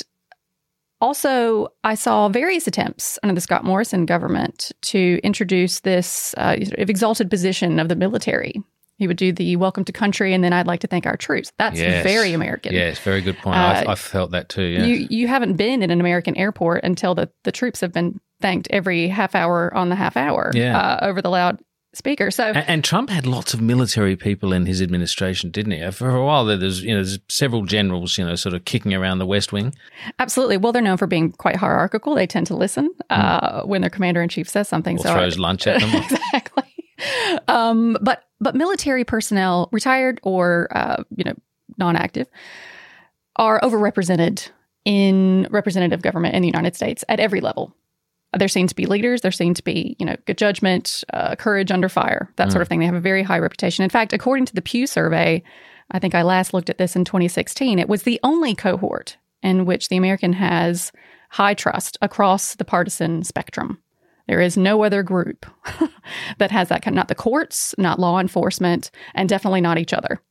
[1.06, 7.30] also I saw various attempts under the Scott Morrison government to introduce this uh, exalted
[7.30, 8.62] position of the military.
[8.98, 11.52] He would do the "Welcome to Country," and then I'd like to thank our troops.
[11.58, 12.04] That's Yes.
[12.04, 12.74] very American.
[12.74, 13.58] Yes, very good point.
[13.58, 14.64] Uh, I've, I've felt that too.
[14.64, 14.86] Yeah.
[14.86, 18.68] You you haven't been in an American airport until the, the troops have been thanked
[18.72, 20.78] every half hour on the half hour Yeah.
[20.80, 21.30] uh, over the
[21.96, 22.32] loudspeaker.
[22.32, 25.92] So and, and Trump had lots of military people in his administration, didn't he?
[25.92, 28.94] For a while there, there's you know there's several generals, you know, sort of kicking
[28.94, 29.74] around the West Wing.
[30.20, 32.16] absolutely, well, they're known for being quite hierarchical.
[32.16, 34.98] They tend to listen uh, when their commander in chief says something.
[34.98, 35.92] Or so I- throws lunch at them.
[36.04, 36.64] exactly.
[37.48, 41.34] Um, but but military personnel, retired or uh, you know
[41.78, 42.28] non-active,
[43.38, 44.50] are overrepresented
[44.86, 47.76] in representative government in the United States at every level.
[48.38, 49.22] They're seen to be leaders.
[49.22, 52.68] They're seen to be, you know, good judgment, uh, courage under fire, that sort of
[52.68, 52.80] thing.
[52.80, 53.84] They have a very high reputation.
[53.84, 55.44] In fact, according to the Pew survey,
[55.92, 57.80] I think I last looked at this in 2016.
[57.80, 60.92] It was the only cohort in which the American has
[61.30, 63.80] high trust across the partisan spectrum
[64.28, 65.46] There is no other group
[66.38, 66.96] that has that kind.
[66.96, 70.22] Not the courts, not law enforcement, and definitely not each other.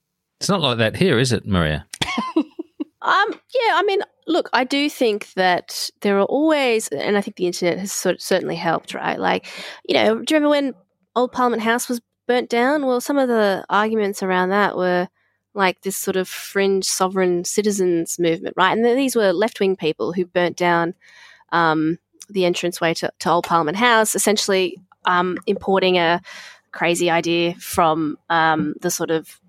[0.41, 1.87] It's not like that here, is it, Marija?
[3.05, 7.37] Um, yeah, I mean, look, I do think that there are always, and I think
[7.37, 9.19] the internet has sort of certainly helped, right?
[9.19, 9.47] Like,
[9.87, 10.75] you know, do you remember when
[11.15, 12.87] Old Parliament House was burnt down?
[12.87, 15.09] Well, some of the arguments around that were
[15.55, 18.77] like this sort of fringe sovereign citizens movement, right?
[18.77, 20.95] And these were left wing people who burnt down
[21.53, 21.99] um,
[22.29, 26.21] the entranceway to, to Old Parliament House, essentially um, importing a
[26.73, 29.41] crazy idea from um, the sort of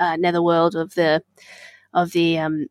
[0.00, 1.22] uh, netherworld of the
[1.94, 2.66] of the um,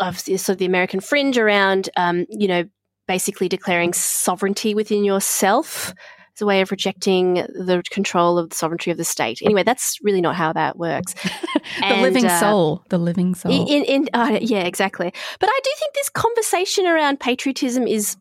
[0.00, 2.64] of sort of the American fringe around, um, you know,
[3.06, 5.92] basically declaring sovereignty within yourself
[6.36, 9.40] as a way of rejecting the control of the sovereignty of the state.
[9.42, 11.14] Anyway, that's really not how that works.
[11.22, 13.52] the and, living uh, soul, the living soul.
[13.52, 15.12] In, in uh, yeah, exactly.
[15.40, 18.16] But I do think this conversation around patriotism is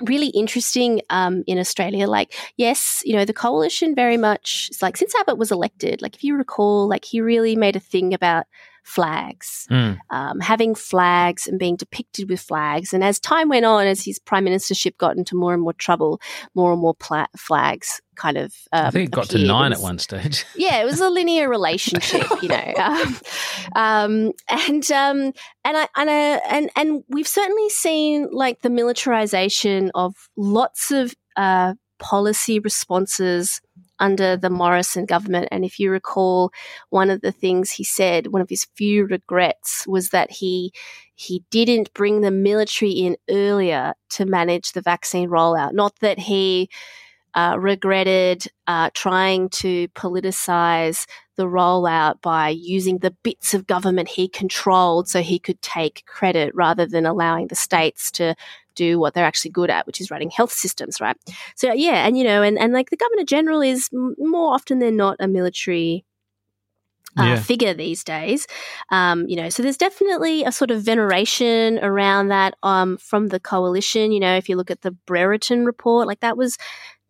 [0.00, 2.06] really interesting um, in Australia.
[2.06, 6.16] Like, yes, you know, the coalition very much, it's like since Abbott was elected, like
[6.16, 8.46] if you recall, like he really made a thing about
[8.84, 9.98] flags, mm.
[10.10, 12.92] um, having flags and being depicted with flags.
[12.92, 16.20] And as time went on, as his prime ministership got into more and more trouble,
[16.54, 18.54] more and more pla- flags kind of.
[18.72, 19.40] Um, I think it got appeared.
[19.40, 20.44] to nine was, at one stage.
[20.56, 23.16] yeah, it was a linear relationship, you know, um,
[23.74, 25.32] um, and um,
[25.64, 31.14] and I and I, and and we've certainly seen like the militarization of lots of
[31.36, 33.60] uh, policy responses
[33.98, 35.48] under the Morrison government.
[35.50, 36.50] And if you recall,
[36.90, 40.72] one of the things he said, one of his few regrets, was that he
[41.16, 45.72] he didn't bring the military in earlier to manage the vaccine rollout.
[45.72, 46.68] Not that he
[47.34, 54.28] uh, regretted uh, trying to politicize the rollout by using the bits of government he
[54.28, 58.34] controlled so he could take credit rather than allowing the states to
[58.74, 61.16] do what they're actually good at, which is running health systems, right?
[61.56, 64.96] So, yeah, and you know, and, and like the governor general is more often than
[64.96, 66.04] not a military
[67.18, 67.36] uh, yeah.
[67.40, 68.46] figure these days.
[68.90, 73.40] Um, you know, so there's definitely a sort of veneration around that um, from the
[73.40, 74.12] coalition.
[74.12, 76.58] You know, if you look at the Brereton report, like that was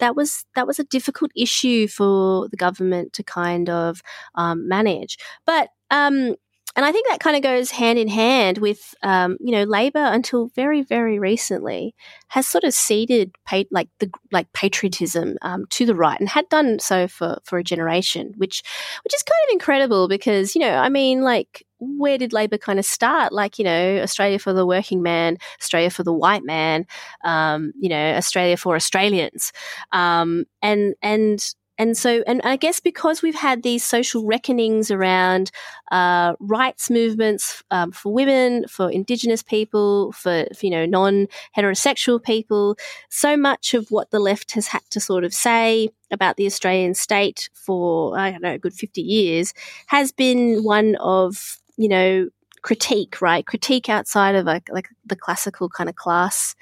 [0.00, 4.02] that was that was a difficult issue for the government to kind of
[4.34, 5.16] um, manage.
[5.46, 6.34] But um,
[6.76, 10.04] and I think that kind of goes hand in hand with, um, you know, Labor
[10.04, 11.94] until very, very recently
[12.28, 16.48] has sort of ceded pa- like the like patriotism um, to the right and had
[16.48, 18.62] done so for for a generation, which
[19.04, 22.78] which is kind of incredible because you know, I mean, like where did Labor kind
[22.78, 23.32] of start?
[23.32, 26.86] Like, you know, Australia for the working man, Australia for the white man,
[27.24, 29.52] um, you know, Australia for Australians,
[29.92, 35.50] um, and and and so, and I guess because we've had these social reckonings around
[35.90, 42.22] uh, rights movements um, for women, for Indigenous people, for, for you know non heterosexual
[42.22, 42.76] people,
[43.10, 46.94] so much of what the left has had to sort of say about the Australian
[46.94, 49.52] state for I don't know a good fifty years
[49.86, 52.28] has been one of you know
[52.62, 53.44] critique, right?
[53.46, 56.54] Critique outside of like like the classical kind of class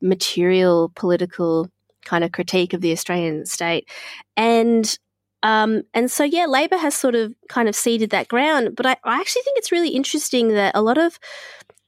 [0.00, 1.70] material political
[2.04, 3.88] kind of critique of the Australian state.
[4.36, 4.98] And
[5.44, 8.74] um, and so, yeah, Labor has sort of kind of ceded that ground.
[8.74, 11.18] But I, I actually think it's really interesting that a lot of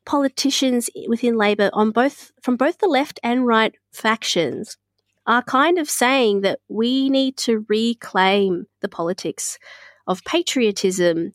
[0.04, 4.76] politicians within Labor, on both from both the left and right factions,
[5.26, 9.58] are kind of saying that we need to reclaim the politics
[10.06, 11.32] of patriotism.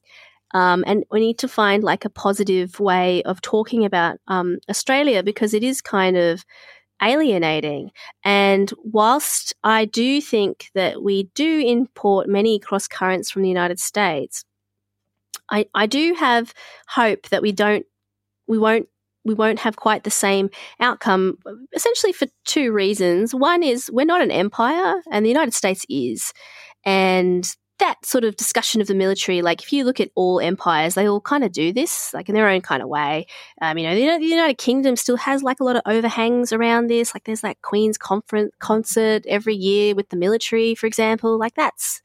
[0.54, 5.24] Um, and we need to find like a positive way of talking about um, Australia
[5.24, 6.44] because it is kind of
[7.02, 7.92] alienating.
[8.24, 13.80] And whilst I do think that we do import many cross currents from the United
[13.80, 14.46] States,
[15.50, 16.54] I, I do have
[16.88, 17.86] hope that we don't,
[18.48, 18.88] we won't
[19.24, 20.50] we won't have quite the same
[20.80, 21.38] outcome,
[21.76, 23.36] essentially for two reasons.
[23.36, 26.34] One is we're not an empire, and the United States is.
[26.84, 27.46] And
[27.82, 31.10] that sort of discussion of the military, like if you look at all empires, they
[31.10, 33.26] all kind of do this, like in their own kind of way.
[33.62, 36.88] Um, you know, the, the, United Kingdom still has like a lot of overhangs around
[36.88, 37.14] this.
[37.14, 41.38] Like there's that Queen's conference concert every year with the military, for example.
[41.38, 42.02] Like that's,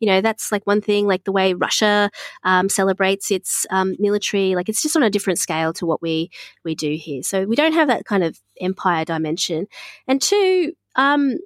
[0.00, 1.06] you know, that's like one thing.
[1.06, 2.10] Like the way Russia
[2.42, 6.30] um, celebrates its um, military, like it's just on a different scale to what we
[6.64, 7.22] we do here.
[7.22, 9.66] So we don't have that kind of empire dimension.
[10.06, 11.36] And two, um,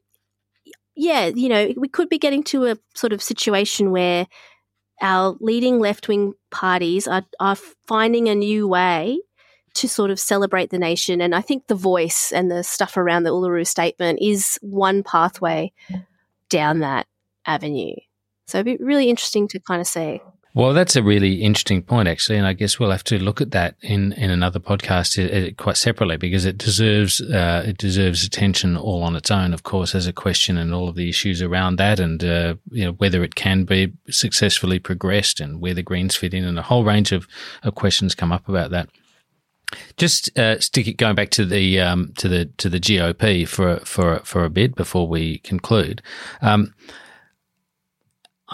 [0.95, 4.27] yeah, you know, we could be getting to a sort of situation where
[5.01, 9.19] our leading left wing parties are, are finding a new way
[9.75, 11.21] to sort of celebrate the nation.
[11.21, 15.73] And I think the voice and the stuff around the Uluru Statement is one pathway
[16.49, 17.07] down that
[17.47, 17.95] avenue.
[18.47, 20.21] So it'd be really interesting to kind of see.
[20.55, 23.53] Well, that's a really interesting point, actually, and I guess we'll have to look at
[23.53, 28.23] that in, in another podcast uh, uh, quite separately because it deserves uh, it deserves
[28.23, 29.55] attention all on its own.
[29.55, 32.85] Of course, as a question and all of the issues around that, and uh, you
[32.85, 36.63] know whether it can be successfully progressed and where the Greens fit in, and a
[36.63, 37.27] whole range of,
[37.63, 38.91] of questions come up about that.
[39.97, 43.79] Just uh, stick it going back to the um, to the to the GOP for
[43.87, 46.03] for for a bit before we conclude.
[46.43, 46.75] Um,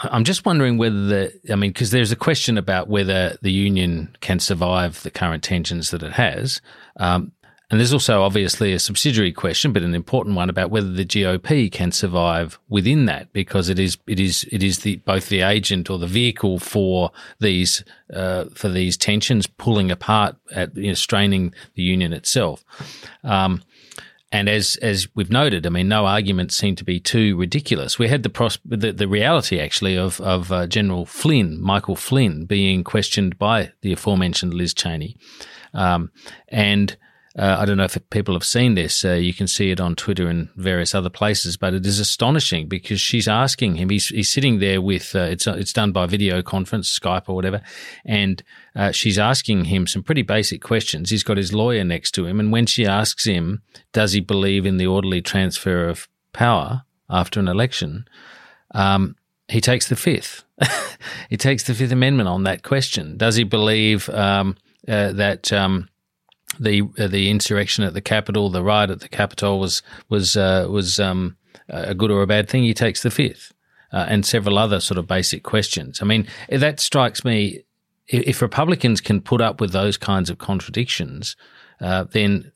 [0.03, 4.17] I'm just wondering whether the, I mean, because there's a question about whether the union
[4.21, 6.61] can survive the current tensions that it has.
[6.97, 7.33] Um,
[7.71, 11.71] and there's also obviously a subsidiary question, but an important one about whether the GOP
[11.71, 15.91] can survive within that, because it is it is it is the both the agent
[15.91, 17.85] or the vehicle for these
[18.15, 22.65] uh, for these tensions pulling apart at you know, straining the union itself.
[23.23, 23.63] Um,
[24.31, 27.99] and as as we've noted, I mean, no arguments seem to be too ridiculous.
[27.99, 32.45] We had the pros- the, the reality actually of of uh, General Flynn, Michael Flynn,
[32.45, 35.17] being questioned by the aforementioned Liz Cheney,
[35.73, 36.11] um,
[36.49, 36.97] and
[37.39, 39.05] uh, I don't know if people have seen this.
[39.05, 42.67] Uh, you can see it on Twitter and various other places, but it is astonishing
[42.67, 43.91] because she's asking him.
[43.91, 47.63] He's, he's sitting there with uh, it's it's done by video conference, Skype or whatever,
[48.05, 48.43] and
[48.79, 51.11] uh, she's asking him some pretty basic questions.
[51.11, 53.61] He's got his lawyer next to him, and when she asks him,
[53.93, 58.07] does he believe in the orderly transfer of power after an election?
[58.75, 59.17] Um,
[59.49, 60.45] he takes the fifth.
[61.31, 63.17] he takes the Fifth Amendment on that question.
[63.17, 64.57] Does he believe um,
[64.87, 65.53] uh, that?
[65.53, 65.89] Um,
[66.61, 70.67] the uh, the insurrection at the Capitol, the riot at the Capitol was was uh,
[70.69, 71.37] was um,
[71.69, 72.65] a good or a bad thing.
[72.65, 73.53] He takes the fifth,
[73.93, 76.01] uh, and several other sort of basic questions.
[76.03, 77.63] I mean, that strikes me.
[78.09, 81.37] If Republicans can put up with those kinds of contradictions,
[81.81, 82.53] uh, then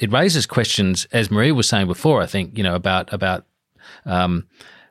[0.00, 2.20] it raises questions, as Marie was saying before.
[2.20, 3.46] I think you know about about
[4.04, 4.46] um,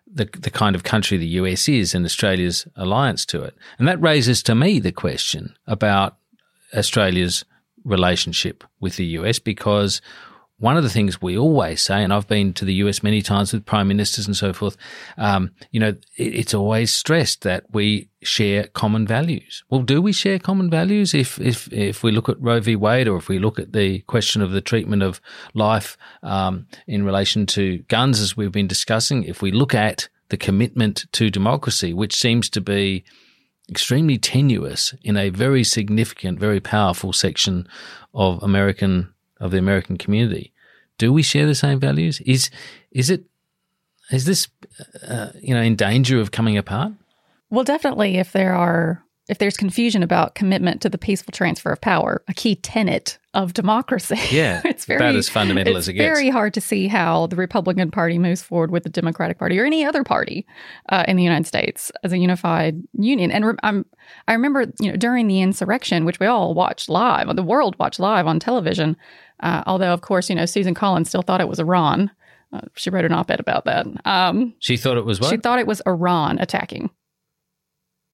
[0.08, 4.02] the the kind of country the US is and Australia's alliance to it, and that
[4.02, 6.18] raises to me the question about
[6.74, 7.44] Australia's
[7.84, 10.02] relationship with the US because
[10.60, 13.52] one of the things we always say, and I've been to the US many times
[13.52, 14.78] with prime ministers and so forth,
[15.18, 19.64] um, you know, it's always stressed that we share common values.
[19.70, 21.14] Well, do we share common values?
[21.14, 22.76] If if if we look at Roe v.
[22.76, 25.20] Wade, or if we look at the question of the treatment of
[25.54, 30.38] life um, in relation to guns, as we've been discussing, if we look at the
[30.38, 33.04] commitment to democracy, which seems to be
[33.70, 37.68] extremely tenuous in a very significant, very powerful section
[38.14, 39.13] of American
[39.44, 40.54] of the American community.
[40.98, 42.22] Do we share the same values?
[42.22, 42.50] Is
[42.92, 43.26] is it
[44.10, 44.48] is this
[45.08, 46.94] uh, you know in danger of coming apart?
[47.50, 48.18] Well, definitely.
[48.18, 52.34] If there are if there's confusion about commitment to the peaceful transfer of power, a
[52.34, 54.20] key tenet of democracy.
[54.32, 56.06] Yeah, it's very about as fundamental as it gets.
[56.06, 59.66] Very hard to see how the Republican Party moves forward with the Democratic Party or
[59.66, 60.46] any other party
[60.90, 63.32] uh, in the United States as a unified union.
[63.32, 63.86] And re- I'm,
[64.28, 68.00] I remember, you know, during the insurrection, which we all watched live, the world watched
[68.00, 68.98] live on television.
[69.44, 72.10] Uh, although, of course, you know, Susan Collins still thought it was Iran.
[72.54, 73.86] Uh, she wrote an op-ed about that.
[74.06, 75.30] Um, she thought it was what?
[75.30, 76.90] She thought it was Iran attacking.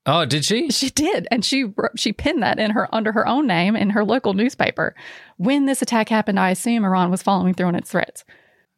[0.06, 0.72] Oh, did she?
[0.72, 4.04] She did, and she she pinned that in her under her own name in her
[4.04, 4.96] local newspaper.
[5.38, 8.26] When this attack happened, I assume Iran was following through on its threats.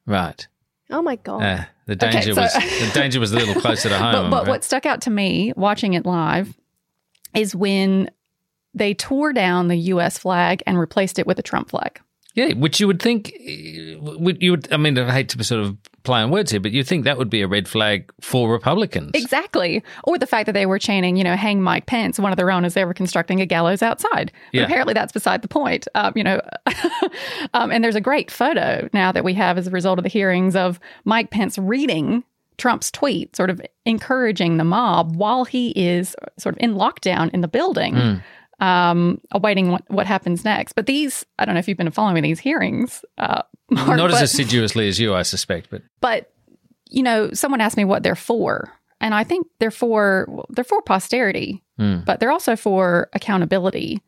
[0.05, 0.45] Right.
[0.89, 1.43] Oh my god.
[1.43, 4.13] Uh, the danger okay, so, was the danger was a little closer to home.
[4.13, 4.49] But, but right?
[4.49, 6.53] what stuck out to me watching it live
[7.33, 8.09] is when
[8.73, 10.17] they tore down the U.S.
[10.17, 12.01] flag and replaced it with a Trump flag.
[12.33, 14.71] Yeah, which you would think, you would.
[14.71, 17.17] I mean, I hate to sort of play on words here, but you think that
[17.17, 19.11] would be a red flag for Republicans.
[19.13, 19.83] Exactly.
[20.05, 22.49] Or the fact that they were chaining, you know, hang Mike Pence, one of their
[22.49, 24.31] own, as they were constructing a gallows outside.
[24.51, 24.63] But yeah.
[24.63, 25.87] apparently that's beside the point.
[25.93, 26.41] Um, you know,
[27.53, 30.09] um, and there's a great photo now that we have as a result of the
[30.09, 32.23] hearings of Mike Pence reading
[32.57, 37.41] Trump's tweet, sort of encouraging the mob while he is sort of in lockdown in
[37.41, 37.93] the building.
[37.95, 38.23] Mm
[38.61, 40.73] um, awaiting what, what happens next.
[40.73, 43.03] But these, I don't know if you've been following these hearings.
[43.17, 46.31] Uh, Mark, Not as assiduously as you, I suspect, but but
[46.89, 50.81] you know, someone asked me what they're for, and I think they're for they're for
[50.81, 52.05] posterity, mm.
[52.05, 54.01] but they're also for accountability.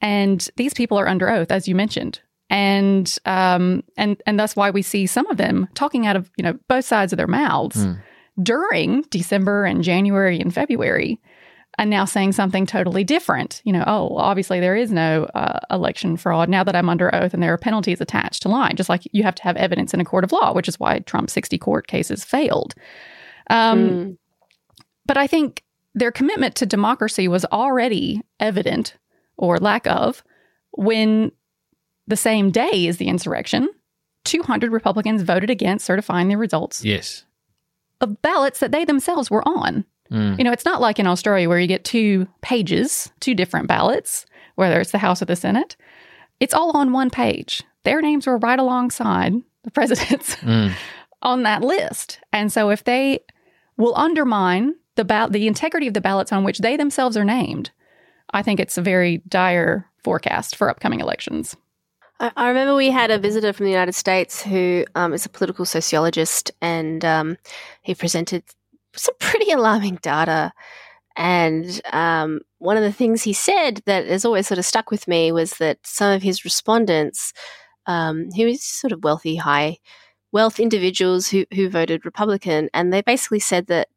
[0.00, 4.70] And these people are under oath, as you mentioned, and um, and and that's why
[4.70, 7.84] we see some of them talking out of you know both sides of their mouths
[7.84, 8.00] mm.
[8.40, 11.20] during December and January and February
[11.78, 13.62] and now saying something totally different.
[13.64, 17.32] You know, oh, obviously there is no uh, election fraud now that I'm under oath
[17.34, 20.00] and there are penalties attached to lying, just like you have to have evidence in
[20.00, 22.74] a court of law, which is why Trump's 60 court cases failed.
[23.48, 24.18] Um, mm.
[25.06, 25.62] But I think
[25.94, 28.96] their commitment to democracy was already evident
[29.36, 30.22] or lack of
[30.72, 31.32] when
[32.06, 33.68] the same day as the insurrection,
[34.24, 36.84] 200 Republicans voted against certifying the results.
[36.84, 37.24] Yes.
[38.00, 39.84] Of ballots that they themselves were on.
[40.12, 40.38] Mm.
[40.38, 44.26] You know, it's not like in Australia where you get two pages, two different ballots,
[44.56, 45.76] whether it's the House or the Senate.
[46.38, 47.62] It's all on one page.
[47.84, 49.32] Their names were right alongside
[49.64, 50.72] the president's mm.
[51.22, 52.20] on that list.
[52.32, 53.20] And so if they
[53.76, 57.70] will undermine the ba- the integrity of the ballots on which they themselves are named,
[58.30, 61.56] I think it's a very dire forecast for upcoming elections.
[62.36, 65.64] I, remember we had a visitor from the United States who um, is a political
[65.64, 67.36] sociologist, and um,
[67.82, 68.44] he presented
[68.96, 70.52] some pretty alarming data.
[71.16, 75.06] And um, one of the things he said that has always sort of stuck with
[75.06, 77.32] me was that some of his respondents,
[77.86, 79.78] um, he was sort of wealthy, high
[80.32, 83.88] wealth individuals who, who voted Republican, and they basically said that,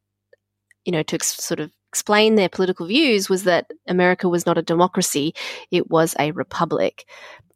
[0.84, 4.58] you know, to ex- sort of explain their political views was that America was not
[4.58, 5.34] a democracy,
[5.72, 7.06] it was a republic.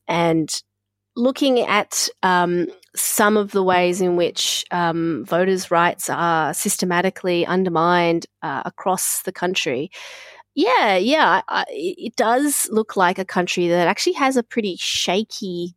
[0.08, 0.50] And
[1.18, 8.26] looking at um, some of the ways in which um, voters' rights are systematically undermined
[8.42, 9.92] uh, across the country.
[10.56, 15.76] Yeah, yeah, I, it does look like a country that actually has a pretty shaky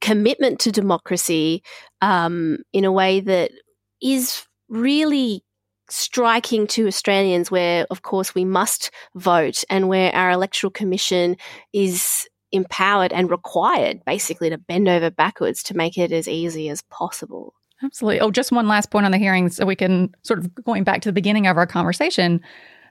[0.00, 1.62] commitment to democracy
[2.02, 3.50] um, in a way that
[4.02, 5.42] is really
[5.88, 11.36] striking to Australians, where, of course, we must vote and where our electoral commission
[11.72, 16.82] is empowered and required basically to bend over backwards to make it as easy as
[16.82, 17.54] possible.
[17.82, 18.20] Absolutely.
[18.20, 21.02] Oh, just one last point on the hearings so we can sort of going back
[21.02, 22.40] to the beginning of our conversation.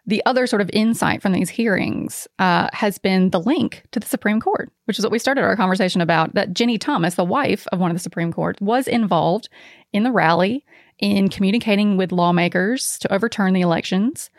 [0.05, 4.05] The other sort of insight from these hearings uh, has been the link to the
[4.05, 6.35] Supreme Court, which is what we started our conversation about.
[6.35, 9.47] That Ginni Thomas, the wife of one of the Supreme Court, was involved
[9.93, 10.65] in the rally
[10.99, 14.29] in communicating with lawmakers to overturn the elections.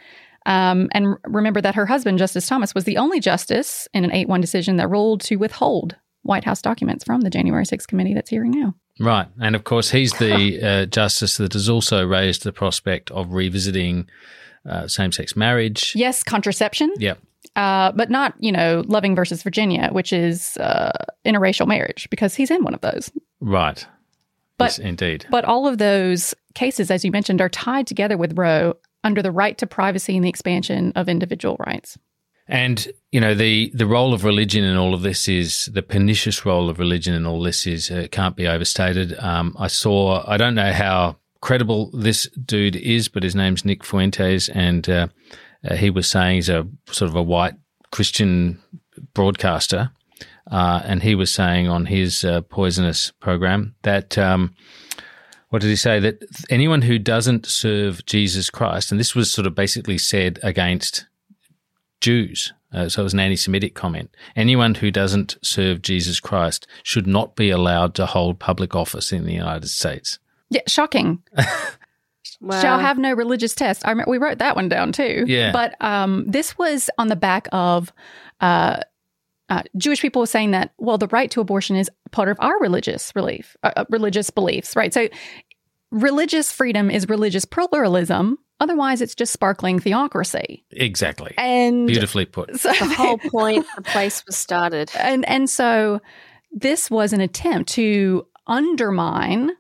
[0.47, 4.28] Um, and remember that her husband, Justice Thomas, was the only justice in an 8
[4.28, 8.30] 1 decision that ruled to withhold White House documents from the January 6th committee that's
[8.30, 8.74] hearing now.
[9.01, 9.28] Right.
[9.40, 14.09] And of course, he's the uh, justice that has also raised the prospect of revisiting
[14.68, 15.92] uh, same sex marriage.
[15.95, 16.92] Yes, contraception.
[16.99, 17.18] Yep.
[17.57, 20.92] Uh, but not, you know, Loving versus Virginia, which is uh,
[21.24, 23.11] interracial marriage, because he's in one of those.
[23.40, 23.86] Right.
[24.57, 25.26] But, yes, indeed.
[25.30, 29.31] But all of those cases, as you mentioned, are tied together with Roe under the
[29.31, 31.97] right to privacy and the expansion of individual rights.
[32.47, 36.45] And you know the the role of religion in all of this is the pernicious
[36.45, 39.19] role of religion in all this is uh, can't be overstated.
[39.19, 43.83] Um, I saw I don't know how credible this dude is, but his name's Nick
[43.83, 45.09] Fuentes, and uh,
[45.67, 47.55] uh, he was saying he's a sort of a white
[47.91, 48.61] Christian
[49.15, 49.93] broadcaster,
[50.51, 54.19] uh, and he was saying on his uh, poisonous program that.
[54.19, 54.55] Um,
[55.55, 56.01] what did he say?
[56.01, 61.07] That anyone who doesn't serve Jesus Christ, and this was sort of basically said against
[62.01, 64.13] Jews, uh, so it was an anti Semitic comment.
[64.35, 69.27] Anyone who doesn't serve Jesus Christ should not be allowed to hold public office in
[69.27, 70.19] the United States.
[70.51, 71.23] Yeah, shocking.
[72.41, 72.61] Wow.
[72.61, 73.87] Shall have no religious test.
[73.87, 75.25] I remember, we wrote that one down too.
[75.27, 75.51] Yeah.
[75.53, 77.91] But um, this was on the back of
[78.41, 78.81] uh,
[79.49, 83.12] uh, Jewish people saying that, well, the right to abortion is part of our religious
[83.15, 84.95] relief, uh, uh, religious beliefs, right?
[84.95, 85.09] So
[85.91, 88.39] religious freedom is religious pluralism.
[88.61, 90.65] Otherwise, it's just sparkling theocracy.
[90.71, 91.35] Exactly.
[91.37, 92.59] And beautifully put.
[92.61, 94.93] So, the whole point the place was started.
[94.97, 96.01] And and so
[96.53, 99.51] this was an attempt to undermine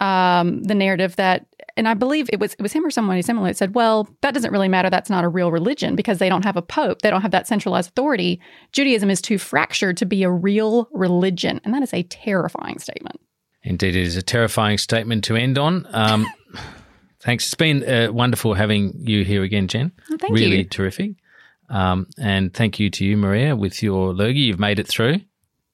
[0.00, 1.46] um, the narrative that
[1.76, 4.34] and I believe it was it was him or someone similar that said, "Well, that
[4.34, 4.90] doesn't really matter.
[4.90, 7.02] That's not a real religion because they don't have a pope.
[7.02, 8.40] They don't have that centralized authority.
[8.72, 13.20] Judaism is too fractured to be a real religion." And that is a terrifying statement.
[13.62, 15.86] Indeed, it is a terrifying statement to end on.
[15.92, 16.26] Um,
[17.20, 17.46] thanks.
[17.46, 19.92] It's been uh, wonderful having you here again, Jen.
[20.10, 20.64] Oh, thank really you.
[20.64, 21.12] terrific.
[21.68, 24.40] Um, and thank you to you, Marija, with your lurgy.
[24.40, 25.20] You've made it through.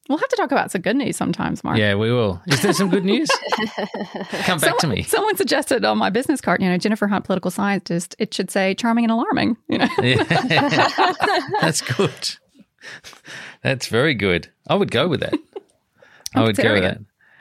[0.08, 1.76] We'll have to talk about some good news sometimes, Mark.
[1.76, 2.40] Yeah, we will.
[2.46, 3.28] Is there some good news?
[3.66, 5.02] Come back someone, to me.
[5.02, 8.74] Someone suggested on my business card, you know, Jennifer Hunt, political scientist, it should say
[8.74, 9.58] charming and alarming.
[9.68, 10.22] You know, yeah.
[11.60, 12.36] that's good.
[13.62, 14.48] That's very good.
[14.66, 15.34] I would go with that.
[16.34, 17.00] I would go with that.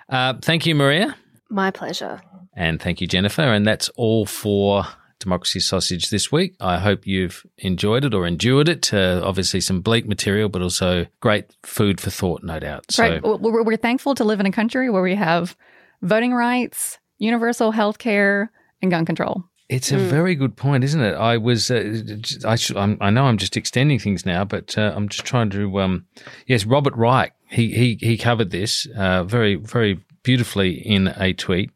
[0.10, 1.16] Uh, thank you, Marija.
[1.50, 2.22] My pleasure.
[2.54, 3.44] And thank you, Jennifer.
[3.44, 4.86] And that's all for
[5.28, 6.56] Democracy Sausage this week.
[6.62, 8.94] I hope you've enjoyed it or endured it.
[8.94, 12.86] Uh, obviously, some bleak material, but also great food for thought, no doubt.
[12.90, 13.22] So, right.
[13.22, 15.58] We're, we're thankful to live in a country where we have
[16.02, 19.44] voting rights, universal health care, and gun control.
[19.68, 20.08] It's a mm.
[20.08, 21.16] very good point, isn't it?
[21.16, 22.02] I was, uh,
[22.46, 25.82] I, should, i know I'm just extending things now, but uh, I'm just trying to.
[25.82, 26.06] Um,
[26.46, 31.72] yes, Robert Reich, he he he covered this uh, very very beautifully in a tweet.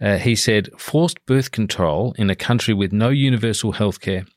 [0.00, 4.28] Uh, he said, forced birth control in a country with no universal healthcare,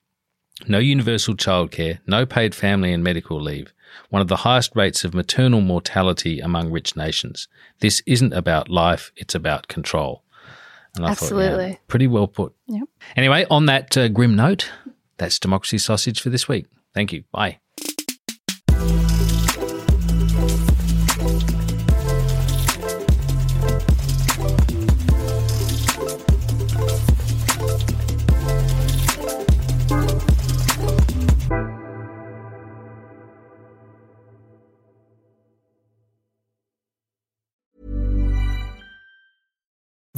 [0.67, 3.73] no universal childcare, no paid family and medical leave,
[4.09, 7.47] one of the highest rates of maternal mortality among rich nations.
[7.79, 10.23] This isn't about life, it's about control.
[10.95, 11.49] And I Absolutely.
[11.49, 12.53] thought, yeah, pretty well put.
[12.67, 12.87] Yep.
[13.15, 14.71] Anyway, on that uh, grim note,
[15.17, 16.67] that's Democracy Sausage for this week.
[16.93, 17.23] Thank you.
[17.31, 17.59] Bye.